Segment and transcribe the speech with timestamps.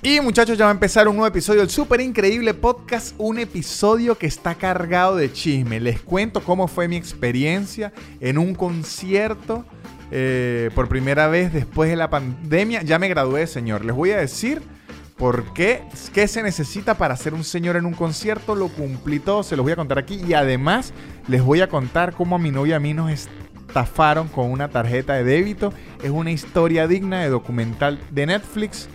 [0.00, 4.16] Y muchachos, ya va a empezar un nuevo episodio del súper increíble podcast, un episodio
[4.16, 5.80] que está cargado de chisme.
[5.80, 9.64] Les cuento cómo fue mi experiencia en un concierto
[10.12, 12.82] eh, por primera vez después de la pandemia.
[12.82, 13.84] Ya me gradué, señor.
[13.84, 14.62] Les voy a decir
[15.16, 15.82] por qué,
[16.14, 18.54] qué se necesita para ser un señor en un concierto.
[18.54, 20.22] Lo cumplí todo, se los voy a contar aquí.
[20.24, 20.92] Y además
[21.26, 25.14] les voy a contar cómo a mi novia a mí nos estafaron con una tarjeta
[25.14, 25.72] de débito.
[26.04, 28.88] Es una historia digna de documental de Netflix.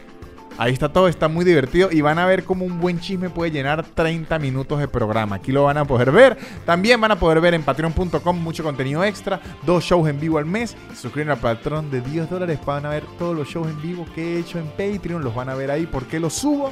[0.57, 3.51] Ahí está todo, está muy divertido y van a ver cómo un buen chisme puede
[3.51, 5.37] llenar 30 minutos de programa.
[5.37, 6.37] Aquí lo van a poder ver.
[6.65, 10.45] También van a poder ver en patreon.com mucho contenido extra, dos shows en vivo al
[10.45, 10.77] mes.
[10.95, 14.35] Suscriben al patrón de 10 dólares van a ver todos los shows en vivo que
[14.35, 15.23] he hecho en Patreon.
[15.23, 16.71] Los van a ver ahí porque los subo.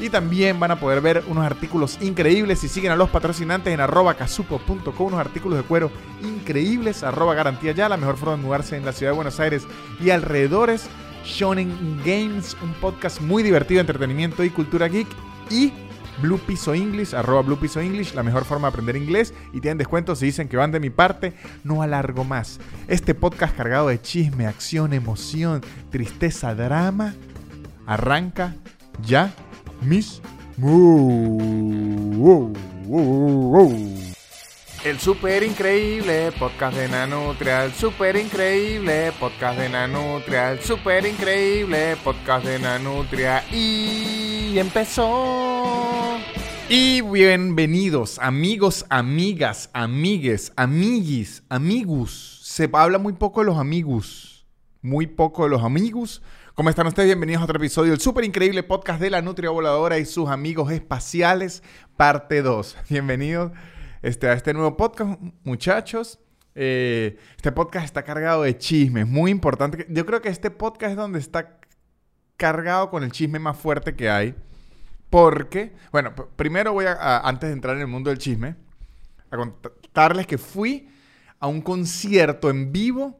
[0.00, 2.60] Y también van a poder ver unos artículos increíbles.
[2.60, 5.90] Si siguen a los patrocinantes en arroba casupo.com, unos artículos de cuero
[6.22, 7.02] increíbles.
[7.02, 9.66] Arroba garantía ya, la mejor forma de mudarse en la ciudad de Buenos Aires
[10.00, 10.88] y alrededores.
[11.28, 15.06] Shonen Games, un podcast muy divertido entretenimiento y cultura geek.
[15.50, 15.72] Y
[16.22, 19.34] Blue Piso English, arroba Blue Piso English, la mejor forma de aprender inglés.
[19.52, 21.34] Y tienen descuentos si dicen que van de mi parte.
[21.64, 22.58] No alargo más.
[22.88, 27.14] Este podcast cargado de chisme, acción, emoción, tristeza, drama,
[27.86, 28.56] arranca
[29.04, 29.32] ya
[29.82, 30.20] mis...
[34.84, 41.96] El super increíble podcast de Nanutria, el super increíble podcast de Nanutria, el super increíble
[42.04, 46.16] podcast de Nanutria y empezó.
[46.68, 52.40] Y bienvenidos amigos, amigas, amigues, amiguis, amigos.
[52.44, 54.46] Se habla muy poco de los amigos,
[54.80, 56.22] muy poco de los amigos.
[56.54, 57.08] ¿Cómo están ustedes?
[57.08, 60.70] Bienvenidos a otro episodio del super increíble podcast de la Nutria Voladora y sus amigos
[60.70, 61.64] espaciales,
[61.96, 62.76] parte 2.
[62.88, 63.50] Bienvenidos
[64.02, 66.18] este, a este nuevo podcast, muchachos.
[66.54, 69.86] Eh, este podcast está cargado de chismes, muy importante.
[69.88, 71.58] Yo creo que este podcast es donde está
[72.36, 74.34] cargado con el chisme más fuerte que hay.
[75.10, 78.56] Porque, bueno, primero voy a, antes de entrar en el mundo del chisme,
[79.30, 80.88] a contarles que fui
[81.38, 83.18] a un concierto en vivo.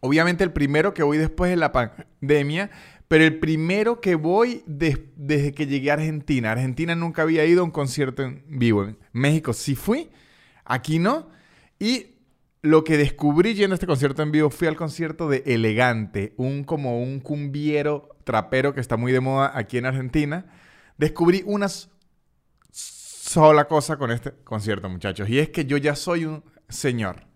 [0.00, 2.70] Obviamente el primero que voy después de la pandemia,
[3.08, 6.52] pero el primero que voy desde que llegué a Argentina.
[6.52, 8.84] Argentina nunca había ido a un concierto en vivo.
[8.84, 10.10] En México sí fui,
[10.64, 11.30] aquí no.
[11.78, 12.18] Y
[12.60, 16.64] lo que descubrí yendo a este concierto en vivo fui al concierto de Elegante, un
[16.64, 20.44] como un cumbiero trapero que está muy de moda aquí en Argentina.
[20.98, 21.68] Descubrí una
[22.70, 27.26] sola cosa con este concierto, muchachos, y es que yo ya soy un señor.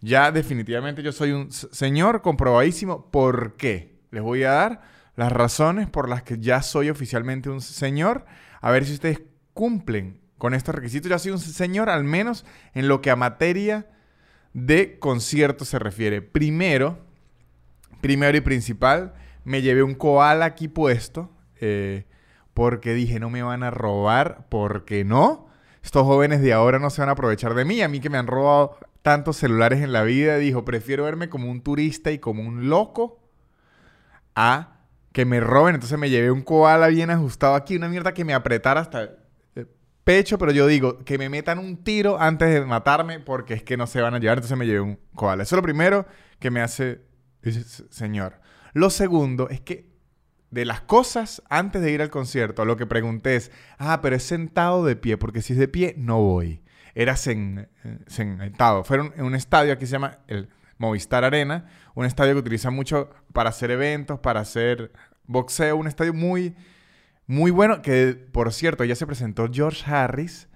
[0.00, 3.08] Ya definitivamente yo soy un señor comprobadísimo.
[3.12, 4.00] ¿Por qué?
[4.10, 4.82] Les voy a dar
[5.16, 8.24] las razones por las que ya soy oficialmente un señor.
[8.60, 9.20] A ver si ustedes
[9.54, 11.10] cumplen con estos requisitos.
[11.10, 13.86] Ya soy un señor, al menos en lo que a materia
[14.54, 16.22] de concierto se refiere.
[16.22, 16.98] Primero,
[18.00, 19.14] primero y principal,
[19.44, 21.30] me llevé un koala aquí puesto.
[21.60, 22.06] Eh,
[22.54, 25.46] porque dije, no me van a robar, porque no.
[25.82, 27.80] Estos jóvenes de ahora no se van a aprovechar de mí.
[27.82, 31.50] A mí que me han robado tantos celulares en la vida, dijo, prefiero verme como
[31.50, 33.20] un turista y como un loco
[34.34, 34.71] a
[35.12, 35.74] que me roben.
[35.74, 39.02] Entonces me llevé un koala bien ajustado aquí, una mierda que me apretara hasta
[39.54, 39.68] el
[40.04, 43.76] pecho, pero yo digo, que me metan un tiro antes de matarme porque es que
[43.76, 44.38] no se van a llevar.
[44.38, 45.42] Entonces me llevé un koala.
[45.42, 46.06] Eso es lo primero
[46.38, 47.02] que me hace,
[47.90, 48.40] señor.
[48.72, 49.92] Lo segundo es que
[50.50, 54.22] de las cosas antes de ir al concierto, lo que pregunté es, ah, pero es
[54.22, 56.62] sentado de pie, porque si es de pie, no voy.
[56.94, 58.84] Era sentado.
[58.84, 60.50] Fueron en un estadio aquí se llama el
[60.82, 64.92] Movistar Arena, un estadio que utiliza mucho para hacer eventos, para hacer
[65.26, 66.56] boxeo, un estadio muy,
[67.28, 70.48] muy bueno, que por cierto ya se presentó George Harris,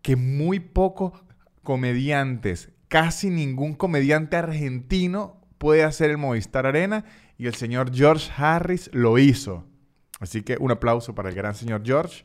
[0.00, 1.24] que muy pocos
[1.64, 7.04] comediantes, casi ningún comediante argentino puede hacer el Movistar Arena
[7.36, 9.66] y el señor George Harris lo hizo.
[10.20, 12.24] Así que un aplauso para el gran señor George.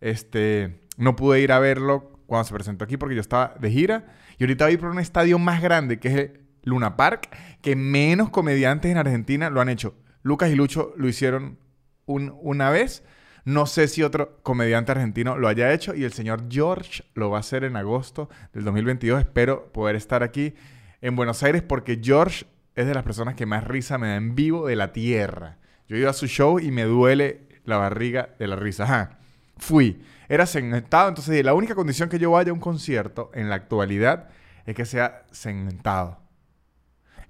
[0.00, 4.06] Este, no pude ir a verlo cuando se presentó aquí porque yo estaba de gira
[4.38, 7.28] y ahorita voy por un estadio más grande que es el Luna Park,
[7.62, 9.94] que menos comediantes en Argentina lo han hecho.
[10.22, 11.58] Lucas y Lucho lo hicieron
[12.06, 13.04] una vez.
[13.44, 17.36] No sé si otro comediante argentino lo haya hecho y el señor George lo va
[17.36, 19.20] a hacer en agosto del 2022.
[19.20, 20.54] Espero poder estar aquí
[21.02, 24.34] en Buenos Aires porque George es de las personas que más risa me da en
[24.34, 25.58] vivo de la tierra.
[25.88, 29.18] Yo ido a su show y me duele la barriga de la risa.
[29.58, 30.02] Fui.
[30.26, 34.30] Era sentado, entonces la única condición que yo vaya a un concierto en la actualidad
[34.64, 36.23] es que sea sentado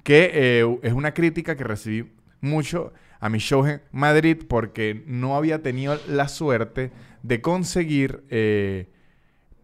[0.05, 5.37] que eh, es una crítica que recibí mucho a mi show en Madrid porque no
[5.37, 6.93] había tenido la suerte
[7.23, 8.91] de conseguir eh,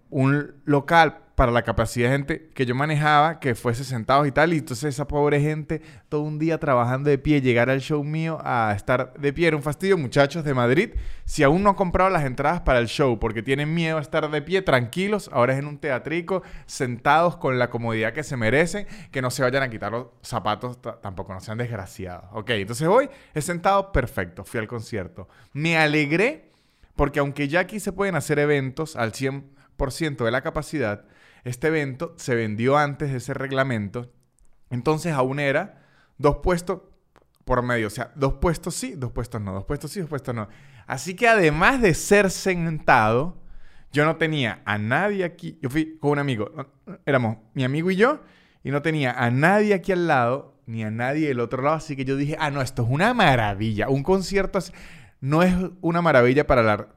[0.08, 4.52] un local para la capacidad de gente que yo manejaba, que fuese sentados y tal.
[4.52, 8.36] Y entonces esa pobre gente, todo un día trabajando de pie, llegar al show mío
[8.44, 9.46] a estar de pie.
[9.46, 10.90] Era un fastidio, muchachos de Madrid.
[11.24, 14.30] Si aún no han comprado las entradas para el show porque tienen miedo a estar
[14.30, 15.30] de pie, tranquilos.
[15.32, 18.86] Ahora es en un teatrico, sentados con la comodidad que se merecen.
[19.10, 22.26] Que no se vayan a quitar los zapatos, tampoco no sean desgraciados.
[22.32, 24.44] Ok, entonces hoy he sentado perfecto.
[24.44, 25.26] Fui al concierto.
[25.54, 26.50] Me alegré
[26.96, 31.06] porque aunque ya aquí se pueden hacer eventos al 100% de la capacidad,
[31.44, 34.12] este evento se vendió antes de ese reglamento.
[34.70, 35.82] Entonces aún era
[36.18, 36.80] dos puestos
[37.44, 37.86] por medio.
[37.86, 39.52] O sea, dos puestos sí, dos puestos no.
[39.52, 40.48] Dos puestos sí, dos puestos no.
[40.86, 43.38] Así que además de ser sentado,
[43.92, 45.58] yo no tenía a nadie aquí.
[45.62, 46.52] Yo fui con un amigo.
[47.06, 48.20] Éramos mi amigo y yo.
[48.62, 51.76] Y no tenía a nadie aquí al lado, ni a nadie del otro lado.
[51.76, 53.88] Así que yo dije, ah, no, esto es una maravilla.
[53.88, 54.58] Un concierto
[55.20, 56.88] no es una maravilla para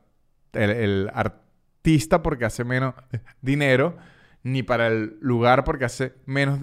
[0.54, 2.94] el artista porque hace menos
[3.42, 3.98] dinero
[4.44, 6.60] ni para el lugar porque hace menos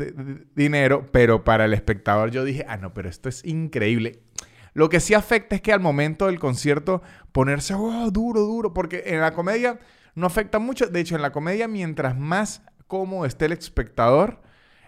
[0.54, 4.22] dinero, pero para el espectador yo dije, ah, no, pero esto es increíble.
[4.74, 9.02] Lo que sí afecta es que al momento del concierto ponerse oh, duro, duro, porque
[9.06, 9.78] en la comedia
[10.14, 10.86] no afecta mucho.
[10.86, 14.40] De hecho, en la comedia, mientras más cómodo esté el espectador,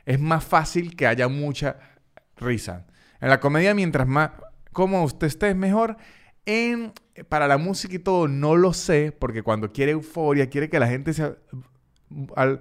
[0.04, 1.78] es más fácil que haya mucha
[2.36, 2.86] risa.
[3.20, 4.30] En la comedia, mientras más
[4.72, 5.96] cómodo usted esté, es mejor.
[6.44, 6.92] En,
[7.28, 10.88] para la música y todo, no lo sé, porque cuando quiere euforia, quiere que la
[10.88, 11.36] gente se
[12.36, 12.60] al,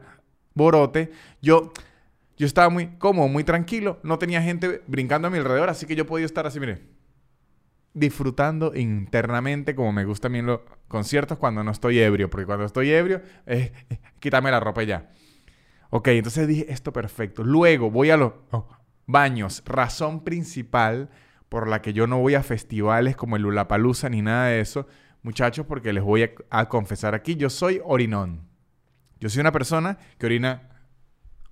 [0.53, 1.11] borote,
[1.41, 1.71] yo,
[2.37, 5.95] yo estaba muy cómodo, muy tranquilo, no tenía gente brincando a mi alrededor, así que
[5.95, 6.81] yo podía estar así, mire,
[7.93, 12.91] disfrutando internamente como me gustan bien los conciertos cuando no estoy ebrio, porque cuando estoy
[12.91, 13.71] ebrio es
[14.19, 15.11] quítame la ropa ya.
[15.89, 17.43] Ok, entonces dije esto perfecto.
[17.43, 18.33] Luego voy a los
[19.07, 21.09] baños, razón principal
[21.49, 24.87] por la que yo no voy a festivales como el Ulapalooza ni nada de eso,
[25.21, 28.50] muchachos, porque les voy a confesar aquí, yo soy orinón.
[29.21, 30.67] Yo soy una persona que orina,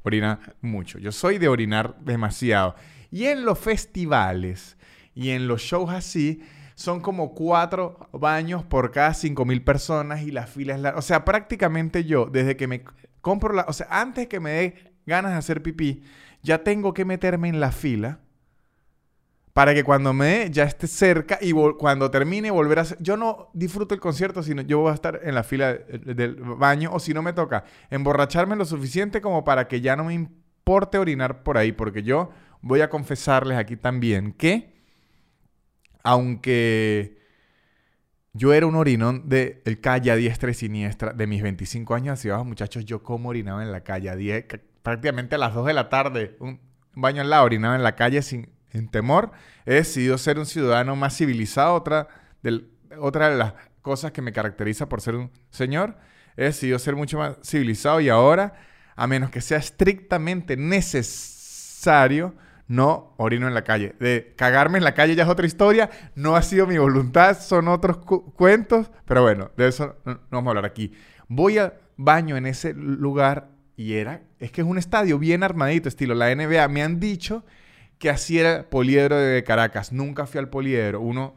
[0.03, 0.97] orina mucho.
[0.97, 2.75] Yo soy de orinar demasiado.
[3.11, 4.75] Y en los festivales
[5.13, 6.41] y en los shows así,
[6.73, 10.97] son como cuatro baños por cada cinco mil personas y la fila es larga.
[10.97, 12.83] O sea, prácticamente yo, desde que me
[13.21, 13.65] compro la...
[13.67, 16.03] O sea, antes que me dé ganas de hacer pipí,
[16.41, 18.19] ya tengo que meterme en la fila
[19.59, 22.85] para que cuando me ya esté cerca y cuando termine volver a.
[23.01, 26.91] Yo no disfruto el concierto, sino yo voy a estar en la fila del baño
[26.93, 30.97] o si no me toca emborracharme lo suficiente como para que ya no me importe
[30.97, 32.29] orinar por ahí, porque yo
[32.61, 34.79] voy a confesarles aquí también que
[36.03, 37.19] aunque
[38.31, 42.13] yo era un orinón de el calle a diestra y siniestra de mis 25 años
[42.13, 44.45] hacia abajo, muchachos, yo como orinaba en la calle a 10,
[44.83, 46.61] prácticamente a las 2 de la tarde, un
[46.93, 49.31] baño al lado, orinaba en la calle sin en temor,
[49.65, 51.75] he decidido ser un ciudadano más civilizado.
[51.75, 52.07] Otra
[52.41, 55.97] de, las cosas que me caracteriza por ser un señor,
[56.37, 58.53] he decidido ser mucho más civilizado y ahora,
[58.95, 62.35] a menos que sea estrictamente necesario,
[62.67, 63.95] no orino en la calle.
[63.99, 67.67] De cagarme en la calle ya es otra historia, no ha sido mi voluntad, son
[67.67, 70.93] otros cuentos, pero bueno, de eso no vamos a hablar aquí.
[71.27, 75.89] Voy al baño en ese lugar y era, es que es un estadio bien armadito,
[75.89, 76.67] estilo la NBA.
[76.67, 77.43] Me han dicho
[77.99, 79.91] que así era poliedro de Caracas.
[79.91, 81.01] Nunca fui al poliedro.
[81.01, 81.35] Uno,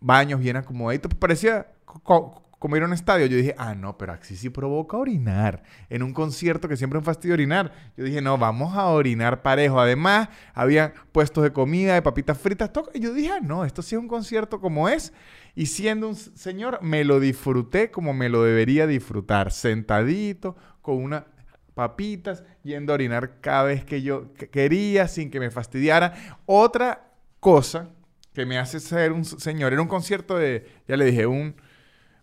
[0.00, 1.12] baños bien acomodaditos.
[1.14, 3.26] Parecía como ir a un estadio.
[3.26, 5.64] Yo dije, ah, no, pero así sí provoca orinar.
[5.90, 7.72] En un concierto que siempre es un fastidio orinar.
[7.96, 9.80] Yo dije, no, vamos a orinar parejo.
[9.80, 12.70] Además, había puestos de comida, de papitas fritas.
[12.94, 15.12] Y yo dije, ah, no, esto sí es un concierto como es.
[15.56, 19.50] Y siendo un señor, me lo disfruté como me lo debería disfrutar.
[19.50, 21.26] Sentadito, con una
[21.74, 26.38] papitas, yendo a orinar cada vez que yo quería, sin que me fastidiara.
[26.46, 27.90] Otra cosa
[28.32, 31.54] que me hace ser un señor, era un concierto de, ya le dije, un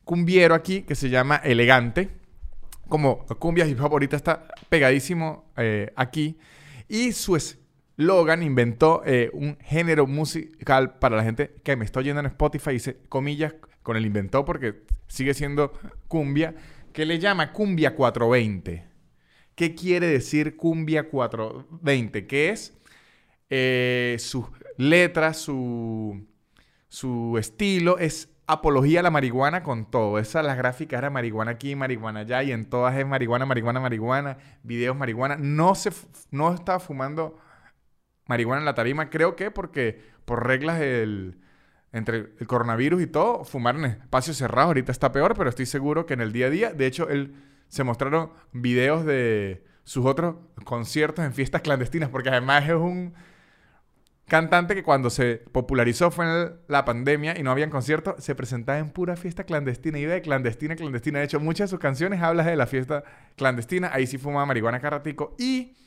[0.03, 2.10] cumbiero aquí que se llama Elegante,
[2.89, 6.38] como cumbia y favorita está pegadísimo eh, aquí,
[6.89, 12.20] y su eslogan inventó eh, un género musical para la gente que me está oyendo
[12.20, 15.72] en Spotify, dice comillas con el inventó porque sigue siendo
[16.10, 16.55] cumbia,
[16.91, 18.90] que le llama Cumbia 420.
[19.62, 22.25] ¿Qué quiere decir Cumbia 420?
[22.25, 22.75] ¿Qué es
[23.51, 24.50] eh, su
[24.80, 26.25] letra, su,
[26.88, 30.18] su estilo, es apología a la marihuana con todo.
[30.18, 34.38] Esas las gráficas era marihuana aquí, marihuana allá, y en todas es marihuana, marihuana, marihuana,
[34.63, 35.38] videos marihuana.
[35.38, 35.91] No se
[36.32, 37.38] no estaba fumando
[38.25, 41.38] marihuana en la tarima, creo que porque por reglas del
[41.94, 46.08] entre el coronavirus y todo, fumar en espacios cerrados ahorita está peor, pero estoy seguro
[46.08, 47.36] que en el día a día, de hecho, él
[47.71, 50.35] se mostraron videos de sus otros
[50.65, 53.13] conciertos en fiestas clandestinas, porque además es un
[54.27, 58.77] cantante que cuando se popularizó fue en la pandemia y no habían conciertos, se presentaba
[58.77, 61.19] en pura fiesta clandestina, iba de clandestina a clandestina.
[61.19, 63.05] De hecho, muchas de sus canciones hablan de la fiesta
[63.37, 63.89] clandestina.
[63.93, 65.77] Ahí sí fumaba marihuana carratico y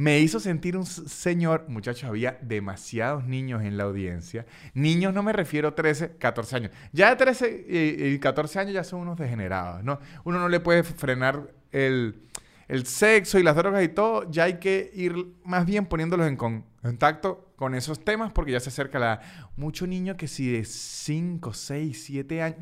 [0.00, 4.46] me hizo sentir un señor, muchachos, había demasiados niños en la audiencia.
[4.72, 6.72] Niños no me refiero a 13, 14 años.
[6.90, 7.66] Ya de 13
[8.14, 10.00] y, 14 años ya son unos degenerados, ¿no?
[10.24, 12.22] Uno no le puede frenar el,
[12.66, 14.30] el sexo y las drogas y todo.
[14.30, 18.70] Ya hay que ir más bien poniéndolos en contacto con esos temas porque ya se
[18.70, 19.20] acerca la...
[19.56, 22.58] Mucho niño que si de 5, 6, 7 años...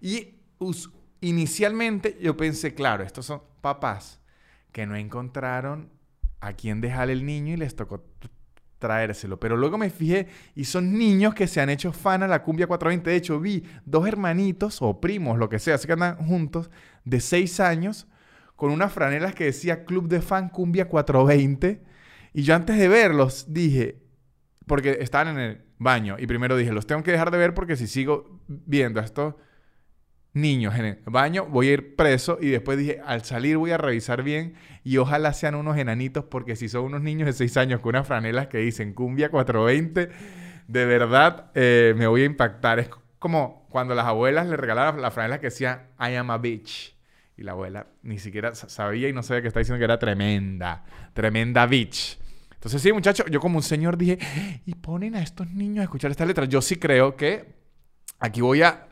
[0.00, 0.36] Y
[1.20, 4.20] inicialmente yo pensé, claro, estos son papás
[4.72, 5.97] que no encontraron
[6.40, 8.04] a quién dejar el niño y les tocó
[8.78, 9.38] traérselo.
[9.40, 12.66] Pero luego me fijé y son niños que se han hecho fan a la cumbia
[12.66, 13.10] 420.
[13.10, 16.70] De hecho, vi dos hermanitos o primos, lo que sea, así que andan juntos,
[17.04, 18.06] de 6 años,
[18.56, 21.82] con unas franelas que decía Club de Fan Cumbia 420.
[22.34, 24.02] Y yo antes de verlos dije,
[24.66, 27.76] porque estaban en el baño, y primero dije, los tengo que dejar de ver porque
[27.76, 29.38] si sigo viendo esto
[30.32, 33.78] niños en el baño, voy a ir preso y después dije, al salir voy a
[33.78, 34.54] revisar bien
[34.84, 38.06] y ojalá sean unos enanitos porque si son unos niños de 6 años con unas
[38.06, 40.10] franelas que dicen cumbia 420,
[40.66, 42.78] de verdad eh, me voy a impactar.
[42.78, 46.96] Es como cuando las abuelas le regalaban la franela que decía I am a bitch.
[47.36, 50.84] Y la abuela ni siquiera sabía y no sabía que está diciendo que era tremenda,
[51.14, 52.18] tremenda bitch.
[52.52, 54.18] Entonces sí, muchachos, yo como un señor dije,
[54.66, 56.46] y ponen a estos niños a escuchar esta letra.
[56.46, 57.54] Yo sí creo que
[58.18, 58.87] aquí voy a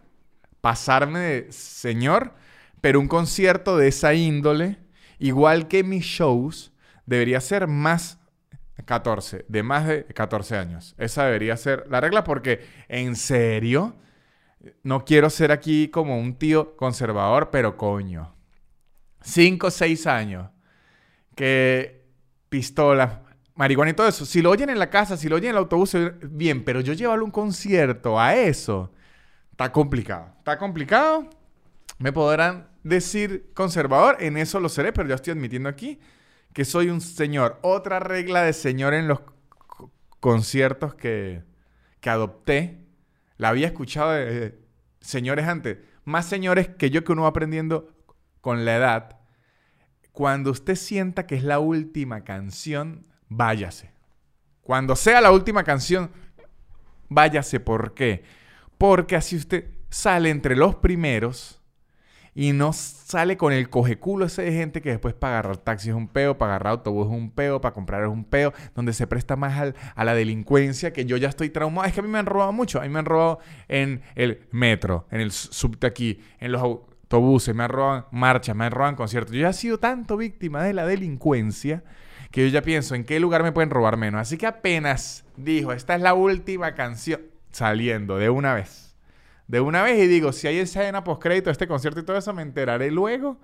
[0.66, 2.34] pasarme de señor,
[2.80, 4.78] pero un concierto de esa índole,
[5.20, 6.72] igual que mis shows,
[7.04, 8.18] debería ser más
[8.84, 10.96] 14, de más de 14 años.
[10.98, 13.94] Esa debería ser la regla porque, en serio,
[14.82, 18.34] no quiero ser aquí como un tío conservador, pero coño.
[19.22, 20.50] 5 o 6 años.
[21.36, 22.08] Que
[22.48, 23.22] pistola,
[23.54, 24.26] marihuana y todo eso.
[24.26, 26.92] Si lo oyen en la casa, si lo oyen en el autobús, bien, pero yo
[26.92, 28.90] llevarlo un concierto a eso.
[29.56, 30.34] Está complicado.
[30.36, 31.30] Está complicado.
[31.98, 35.98] Me podrán decir conservador, en eso lo seré, pero yo estoy admitiendo aquí
[36.52, 37.58] que soy un señor.
[37.62, 39.20] Otra regla de señor en los
[40.20, 41.42] conciertos que,
[42.00, 42.84] que adopté,
[43.38, 44.58] la había escuchado de
[45.00, 47.94] señores antes, más señores que yo que uno va aprendiendo
[48.42, 49.20] con la edad.
[50.12, 53.90] Cuando usted sienta que es la última canción, váyase.
[54.60, 56.10] Cuando sea la última canción,
[57.08, 57.58] váyase.
[57.58, 58.22] ¿Por qué?
[58.78, 61.62] Porque así usted sale entre los primeros
[62.38, 65.94] y no sale con el cojeculo ese de gente que después para agarrar taxi es
[65.94, 69.06] un peo, para agarrar autobús es un peo, para comprar es un peo, donde se
[69.06, 71.88] presta más a la delincuencia que yo ya estoy traumado.
[71.88, 72.78] Es que a mí me han robado mucho.
[72.78, 77.54] A mí me han robado en el metro, en el subte aquí, en los autobuses,
[77.54, 79.34] me han robado marchas, me han robado conciertos.
[79.34, 81.84] Yo ya he sido tanto víctima de la delincuencia
[82.30, 84.20] que yo ya pienso en qué lugar me pueden robar menos.
[84.20, 87.22] Así que apenas dijo, esta es la última canción
[87.56, 88.94] saliendo de una vez.
[89.48, 92.42] De una vez y digo, si hay escena postcrédito, este concierto y todo eso, me
[92.42, 93.40] enteraré luego.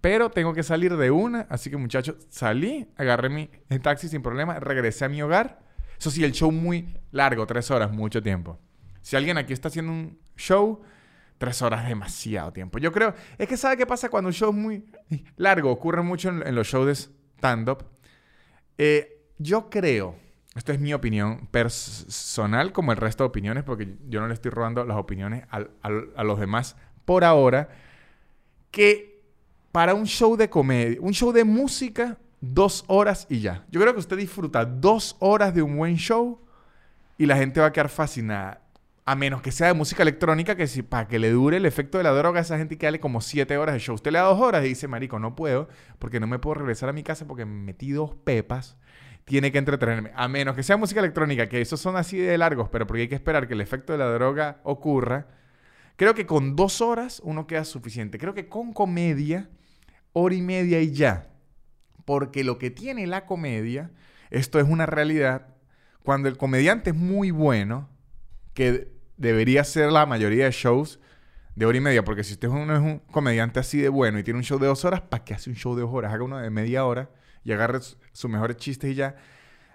[0.00, 1.46] Pero tengo que salir de una.
[1.48, 3.48] Así que muchachos, salí, agarré mi
[3.82, 5.60] taxi sin problema, regresé a mi hogar.
[5.98, 8.58] Eso sí, el show muy largo, tres horas, mucho tiempo.
[9.00, 10.82] Si alguien aquí está haciendo un show,
[11.38, 12.78] tres horas demasiado tiempo.
[12.78, 14.84] Yo creo, es que ¿sabe qué pasa cuando un show es muy
[15.36, 15.70] largo?
[15.70, 17.84] Ocurre mucho en, los shows de stand-up.
[18.76, 20.27] Eh, yo creo
[20.58, 24.50] esto es mi opinión personal, como el resto de opiniones, porque yo no le estoy
[24.50, 27.68] robando las opiniones a, los demás por ahora.
[28.72, 29.22] Que
[29.70, 33.66] para un show de comedia, un show de música, dos horas y ya.
[33.70, 36.40] Yo creo que usted disfruta dos horas de un buen show
[37.16, 38.60] y la gente va a quedar fascinada.
[39.04, 41.98] A menos que sea de música electrónica, que si para que le dure el efecto
[41.98, 43.94] de la droga esa gente que como siete horas de show.
[43.94, 45.68] Usted le da dos horas y dice, marico, no puedo,
[46.00, 48.76] porque no me puedo regresar a mi casa porque me metí dos pepas
[49.28, 50.10] tiene que entretenerme.
[50.16, 53.08] A menos que sea música electrónica, que esos son así de largos, pero porque hay
[53.08, 55.28] que esperar que el efecto de la droga ocurra.
[55.96, 58.18] Creo que con dos horas uno queda suficiente.
[58.18, 59.48] Creo que con comedia,
[60.12, 61.28] hora y media y ya.
[62.04, 63.90] Porque lo que tiene la comedia,
[64.30, 65.54] esto es una realidad,
[66.02, 67.88] cuando el comediante es muy bueno,
[68.54, 71.00] que debería ser la mayoría de shows
[71.54, 74.38] de hora y media, porque si usted es un comediante así de bueno y tiene
[74.38, 76.14] un show de dos horas, ¿para qué hace un show de dos horas?
[76.14, 77.10] Haga uno de media hora
[77.48, 77.80] y agarre
[78.12, 79.16] sus mejores chistes y ya.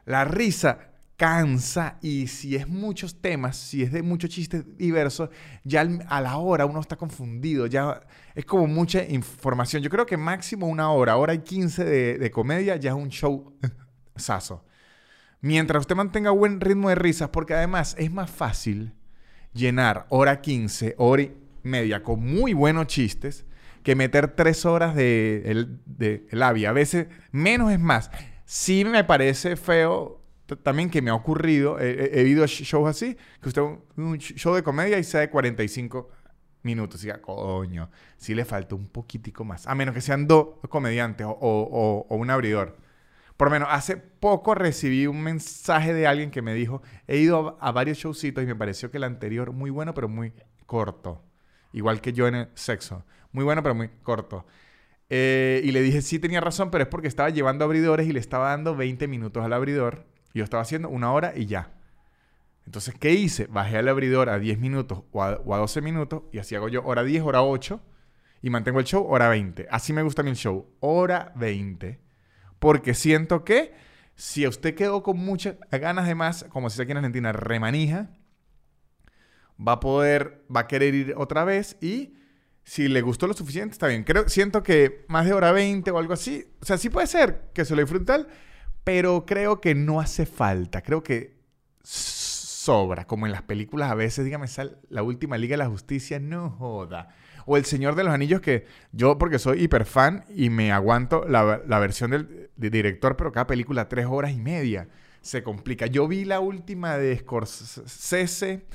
[0.05, 5.29] La risa cansa y si es muchos temas, si es de muchos chistes diversos,
[5.63, 8.01] ya a la hora uno está confundido, ya
[8.35, 9.81] es como mucha información.
[9.81, 13.57] Yo creo que máximo una hora, hora y quince de, comedia ya es un show
[14.15, 14.63] saso.
[15.41, 18.93] Mientras usted mantenga buen ritmo de risas, porque además es más fácil
[19.51, 23.45] llenar hora 15, hora y media con muy buenos chistes
[23.83, 26.69] que meter tres horas de, de, labia.
[26.69, 28.09] A veces menos es más.
[28.45, 30.23] Sí me parece feo
[30.61, 34.61] también que me ha ocurrido, he, ido a shows así, que usted un show de
[34.61, 36.09] comedia y sea de 45
[36.63, 37.01] minutos.
[37.03, 39.67] Y diga, coño, sí le falta un poquitico más.
[39.67, 42.77] A menos que sean dos comediantes o, un abridor.
[43.37, 47.57] Por lo menos, hace poco recibí un mensaje de alguien que me dijo, he ido
[47.59, 50.33] a, varios showcitos y me pareció que el anterior muy bueno, pero muy
[50.65, 51.23] corto.
[51.71, 53.05] Igual que yo en el sexo.
[53.33, 54.45] Muy bueno, pero muy corto.
[55.09, 58.19] Eh, y le dije, sí tenía razón, pero es porque estaba llevando abridores y le
[58.19, 60.05] estaba dando 20 minutos al abridor.
[60.33, 61.73] Yo estaba haciendo una hora y ya.
[62.65, 63.47] Entonces, ¿qué hice?
[63.47, 67.03] Bajé al abridor a 10 minutos o a, 12 minutos y así hago yo hora
[67.03, 67.81] 10, hora 8
[68.41, 69.67] y mantengo el show hora 20.
[69.69, 71.99] Así me gusta mi show, hora 20.
[72.59, 73.73] Porque siento que
[74.15, 78.09] si usted quedó con muchas ganas de más, como se aquí en Argentina, remanija,
[79.59, 82.15] va a poder, va a querer ir otra vez y
[82.63, 84.03] si le gustó lo suficiente, está bien.
[84.03, 87.49] Creo, siento que más de hora 20 o algo así, o sea, sí puede ser
[87.53, 88.27] que se lo disfrute tal,
[88.83, 90.81] pero creo que no hace falta.
[90.81, 91.35] Creo que
[91.83, 96.19] sobra, como en las películas a veces, dígame, sal, la última Liga de la Justicia,
[96.19, 97.09] no joda.
[97.45, 101.25] O El Señor de los Anillos, que yo, porque soy hiper fan y me aguanto
[101.27, 104.87] la, la versión del, director, pero cada película tres horas y media.
[105.21, 105.87] Se complica.
[105.87, 108.65] Yo vi la última de Scorsese,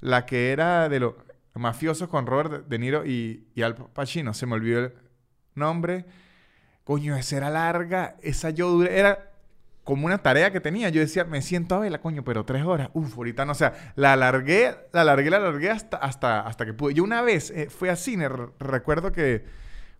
[0.00, 1.14] la que era de los
[1.54, 4.34] mafiosos con Robert De Niro y, y Al Pacino.
[4.34, 4.92] Se me olvidó el
[5.54, 6.06] nombre.
[6.84, 8.16] Coño, esa era larga.
[8.22, 8.98] Esa yo duré.
[8.98, 9.32] Era
[9.84, 10.88] como una tarea que tenía.
[10.88, 12.90] Yo decía, me siento a verla, coño, pero tres horas.
[12.94, 13.52] Uf, ahorita no.
[13.52, 16.94] O sea, la alargué, la alargué, la alargué hasta, hasta, hasta que pude.
[16.94, 18.28] Yo una vez eh, fui a cine,
[18.58, 19.44] recuerdo que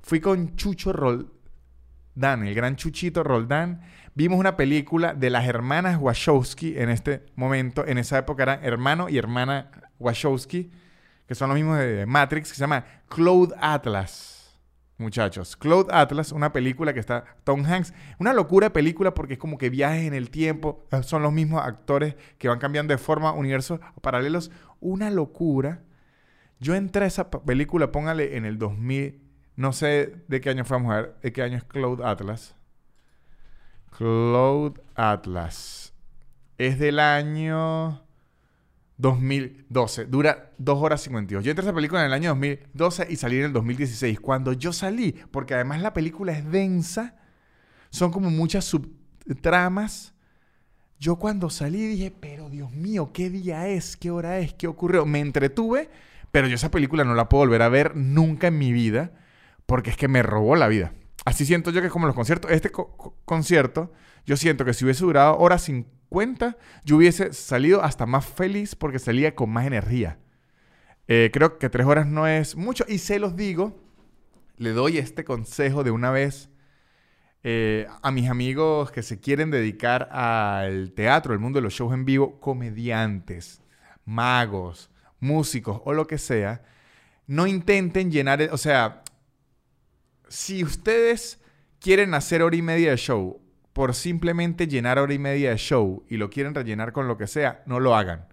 [0.01, 3.83] fui con Chucho Roldán, el gran Chuchito Roldán.
[4.15, 7.87] Vimos una película de las hermanas Wachowski en este momento.
[7.87, 10.71] En esa época eran hermano y hermana Wachowski,
[11.27, 14.43] que son los mismos de Matrix, que se llama Cloud Atlas
[15.03, 15.57] muchachos.
[15.57, 17.93] Cloud Atlas, una película que está Tom Hanks.
[18.19, 20.87] Una locura película porque es como que viajes en el tiempo.
[20.91, 24.51] Eh, son los mismos actores que van cambiando de forma, universos paralelos.
[24.81, 25.83] Una locura.
[26.61, 29.21] Yo entré a esa película, póngale en el 2000.
[29.57, 32.55] No sé de qué año fue, a ver de qué año es Cloud Atlas.
[33.91, 35.93] Cloud Atlas.
[36.57, 38.03] Es del año
[39.03, 40.07] 2012.
[40.07, 41.45] Dura 2 horas 52.
[41.45, 44.19] Yo entré a esa película en el año 2012 y salí en el 2016.
[44.21, 47.17] Cuando yo salí, porque además la película es densa,
[47.91, 50.15] son como muchas subtramas.
[50.99, 53.97] Yo cuando salí dije, pero Dios mío, ¿qué día es?
[53.97, 54.55] ¿Qué hora es?
[54.55, 55.05] ¿Qué ocurrió?
[55.05, 55.91] Me entretuve,
[56.31, 59.11] pero yo esa película no la puedo volver a ver nunca en mi vida
[59.67, 60.93] porque es que me robó la vida.
[61.25, 62.53] Así siento yo que es como los conciertos.
[62.53, 62.71] Este
[63.25, 63.93] concierto,
[64.25, 68.77] yo siento que si hubiese durado horas 50 cuenta, yo hubiese salido hasta más feliz
[68.77, 70.19] porque salía con más energía.
[71.09, 73.83] Eh, creo que tres horas no es mucho y se los digo,
[74.59, 76.51] le doy este consejo de una vez
[77.43, 81.93] eh, a mis amigos que se quieren dedicar al teatro, al mundo de los shows
[81.93, 83.61] en vivo, comediantes,
[84.05, 86.63] magos, músicos o lo que sea,
[87.27, 89.03] no intenten llenar, o sea,
[90.29, 91.41] si ustedes
[91.81, 93.42] quieren hacer hora y media de show
[93.73, 97.27] por simplemente llenar hora y media de show y lo quieren rellenar con lo que
[97.27, 98.27] sea, no lo hagan.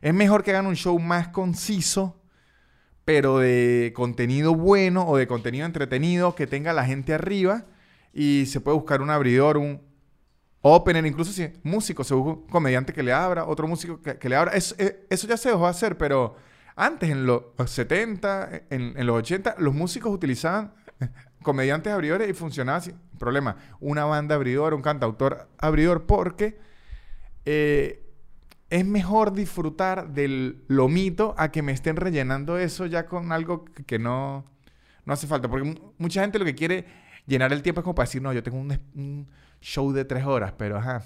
[0.00, 2.20] Es mejor que hagan un show más conciso,
[3.04, 7.66] pero de contenido bueno o de contenido entretenido que tenga la gente arriba
[8.12, 9.82] y se puede buscar un abridor, un
[10.62, 14.36] opener, incluso si músico, se busca un comediante que le abra, otro músico que, le
[14.36, 14.52] abra.
[14.54, 16.36] Eh, eso, ya se dejó hacer, pero
[16.74, 20.72] antes, en los 70, en, en los 80, los músicos utilizaban
[21.42, 23.56] comediantes abridores y funcionaba sin problema.
[23.80, 26.58] Una banda abridora, un cantautor abridor, porque
[27.44, 28.02] eh,
[28.68, 33.98] es mejor disfrutar del lomito a que me estén rellenando eso ya con algo que
[33.98, 34.44] no,
[35.04, 35.48] no hace falta.
[35.48, 36.84] Porque mucha gente lo que quiere
[37.26, 39.28] llenar el tiempo es como para decir, no, yo tengo un,
[39.60, 41.02] show de tres horas, pero ajá,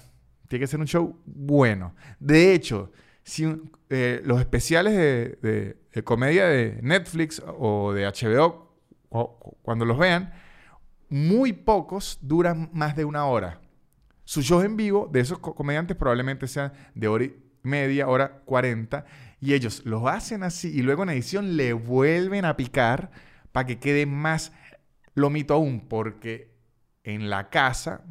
[0.47, 1.95] tiene que ser un show bueno.
[2.19, 2.91] De hecho,
[3.23, 3.45] si
[3.89, 8.70] eh, los especiales de, de comedia de Netflix o de HBO
[9.61, 10.33] cuando los vean,
[11.09, 13.59] muy pocos duran más de una hora.
[14.23, 19.05] Sus shows en vivo de esos comediantes probablemente sean de hora y media, hora cuarenta,
[19.41, 23.11] y ellos los hacen así y luego en edición le vuelven a picar
[23.51, 24.53] para que quede más
[25.13, 26.55] lomito aún, porque
[27.03, 28.05] en la casa,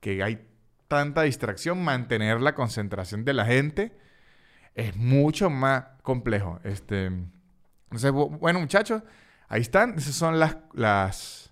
[0.00, 0.46] que hay
[0.88, 3.96] tanta distracción, mantener la concentración de la gente
[4.74, 6.60] es mucho más complejo.
[6.64, 9.02] Este, entonces, bueno, muchachos,
[9.52, 11.50] Ahí están, esos son las,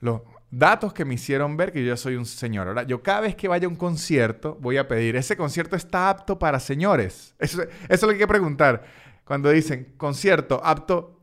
[0.00, 2.68] los datos que me hicieron ver que yo soy un señor.
[2.68, 6.08] Ahora, yo cada vez que vaya a un concierto voy a pedir, ¿ese concierto está
[6.08, 7.34] apto para señores?
[7.38, 8.84] Eso, es lo que hay que preguntar.
[9.26, 11.20] Cuando dicen concierto apto,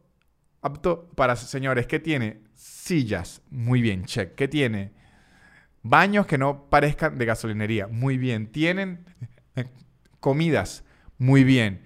[0.62, 2.44] apto para señores, ¿qué tiene?
[2.54, 3.42] Sillas.
[3.50, 4.36] Muy bien, check.
[4.36, 4.94] ¿Qué tiene?
[5.82, 8.52] baños que no parezcan de gasolinería, muy bien.
[8.52, 9.04] Tienen
[9.56, 9.66] eh,
[10.20, 10.84] comidas,
[11.18, 11.82] muy bien.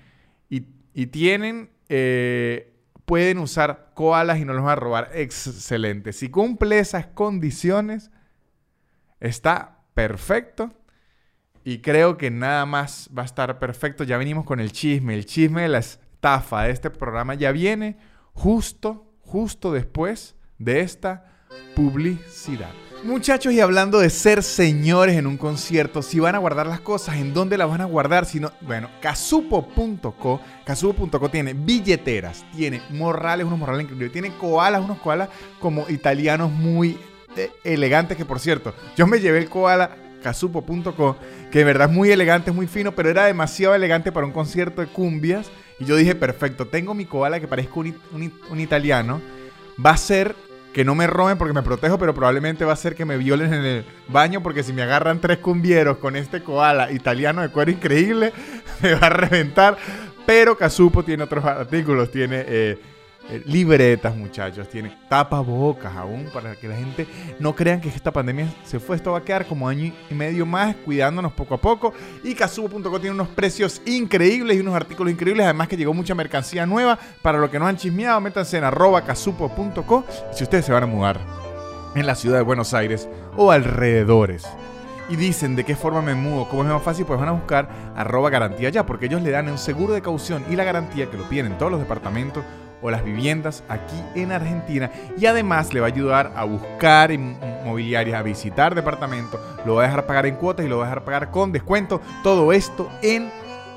[0.98, 2.75] Y, tienen, eh,
[3.06, 6.14] pueden usar koalas y no los van a robar, excelente.
[6.14, 8.12] Si cumple esas condiciones,
[9.20, 10.74] está perfecto.
[11.64, 14.04] Y creo que nada más va a estar perfecto.
[14.04, 15.16] Ya venimos con el chisme.
[15.16, 17.98] El chisme de la estafa de este programa ya viene
[18.34, 21.26] justo, justo después de esta
[21.76, 22.85] publicidad.
[23.06, 27.18] Muchachos, y hablando de ser señores en un concierto, si van a guardar las cosas,
[27.18, 28.26] ¿en dónde las van a guardar?
[28.26, 34.98] Si no, bueno, casupo.co, casupo.co tiene billeteras, tiene morrales, unos morrales increíbles, tiene koalas, unos
[34.98, 36.98] koalas como italianos muy
[37.38, 41.16] eh, elegantes, que por cierto, yo me llevé el koala casupo.co,
[41.52, 44.34] que de verdad es muy elegante, es muy fino, pero era demasiado elegante para un
[44.34, 45.52] concierto de cumbias.
[45.80, 49.22] Y yo dije, perfecto, tengo mi koala que parezca un italiano,
[49.86, 50.36] va a ser
[50.76, 53.54] que no me roben porque me protejo, pero probablemente va a ser que me violen
[53.54, 57.72] en el baño porque si me agarran tres cumbieros con este koala italiano de cuero
[57.72, 58.34] increíble,
[58.82, 59.78] me va a reventar.
[60.26, 62.78] Pero Casupo tiene otros artículos, tiene eh,
[63.46, 67.08] libretas, muchachos, tiene tapabocas aún para que la gente
[67.40, 68.96] no crean que esta pandemia se fue.
[68.96, 71.94] Esto va a quedar como año y medio más cuidándonos poco a poco.
[72.24, 75.46] Y Casupo.co tiene unos precios increíbles y unos artículos increíbles.
[75.46, 76.98] Además que llegó mucha mercancía nueva.
[77.22, 80.06] Para los que no han chismeado, métanse en arroba casupo.co.
[80.32, 81.20] Si ustedes se van a mudar
[81.96, 83.08] en la ciudad de Buenos Aires
[83.38, 84.46] o alrededores
[85.10, 87.70] y dicen de qué forma me mudo, cómo es más fácil, pues van a buscar
[87.96, 91.18] arroba garantía ya, porque ellos le dan un seguro de caución y la garantía que
[91.18, 92.44] lo piden en todos los departamentos
[92.86, 98.20] o las viviendas aquí en Argentina y además le va a ayudar a buscar inmobiliarias,
[98.20, 101.04] a visitar departamentos, lo va a dejar pagar en cuotas y lo va a dejar
[101.04, 102.00] pagar con descuento.
[102.22, 103.32] Todo esto en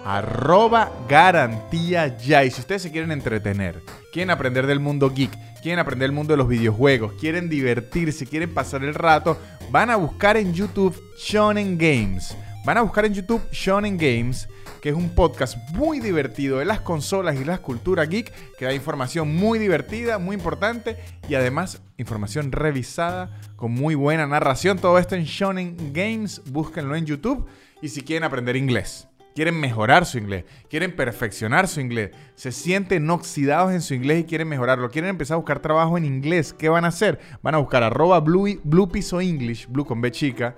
[0.05, 2.45] arroba garantía ya.
[2.45, 5.31] Y si ustedes se quieren entretener, quieren aprender del mundo geek,
[5.63, 9.39] quieren aprender el mundo de los videojuegos, quieren divertirse, quieren pasar el rato,
[9.71, 12.37] van a buscar en YouTube Shonen Games.
[12.67, 14.47] Van a buscar en YouTube Shonen Games
[14.81, 18.73] que es un podcast muy divertido de las consolas y la cultura geek, que da
[18.73, 20.97] información muy divertida, muy importante
[21.29, 24.79] y además información revisada con muy buena narración.
[24.79, 27.47] Todo esto en Shonen Games, búsquenlo en YouTube
[27.83, 29.09] y si quieren aprender inglés.
[29.35, 34.25] Quieren mejorar su inglés, quieren perfeccionar su inglés, se sienten oxidados en su inglés y
[34.25, 37.21] quieren mejorarlo, quieren empezar a buscar trabajo en inglés, ¿qué van a hacer?
[37.41, 40.57] Van a buscar arroba blue, blue piso English, blue con B chica,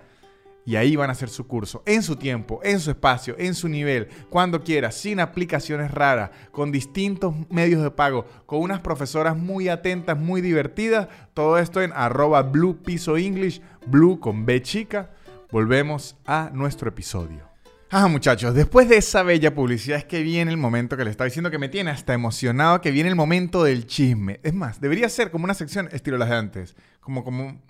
[0.64, 3.68] y ahí van a hacer su curso, en su tiempo, en su espacio, en su
[3.68, 9.68] nivel, cuando quiera, sin aplicaciones raras, con distintos medios de pago, con unas profesoras muy
[9.68, 11.08] atentas, muy divertidas.
[11.34, 15.10] Todo esto en arroba blue piso English, blue con B chica.
[15.50, 17.50] Volvemos a nuestro episodio.
[17.92, 21.26] Ah, muchachos, después de esa bella publicidad es que viene el momento que le estaba
[21.26, 24.38] diciendo que me tiene hasta emocionado, que viene el momento del chisme.
[24.44, 27.60] Es más, debería ser como una sección estilo las de antes, como, como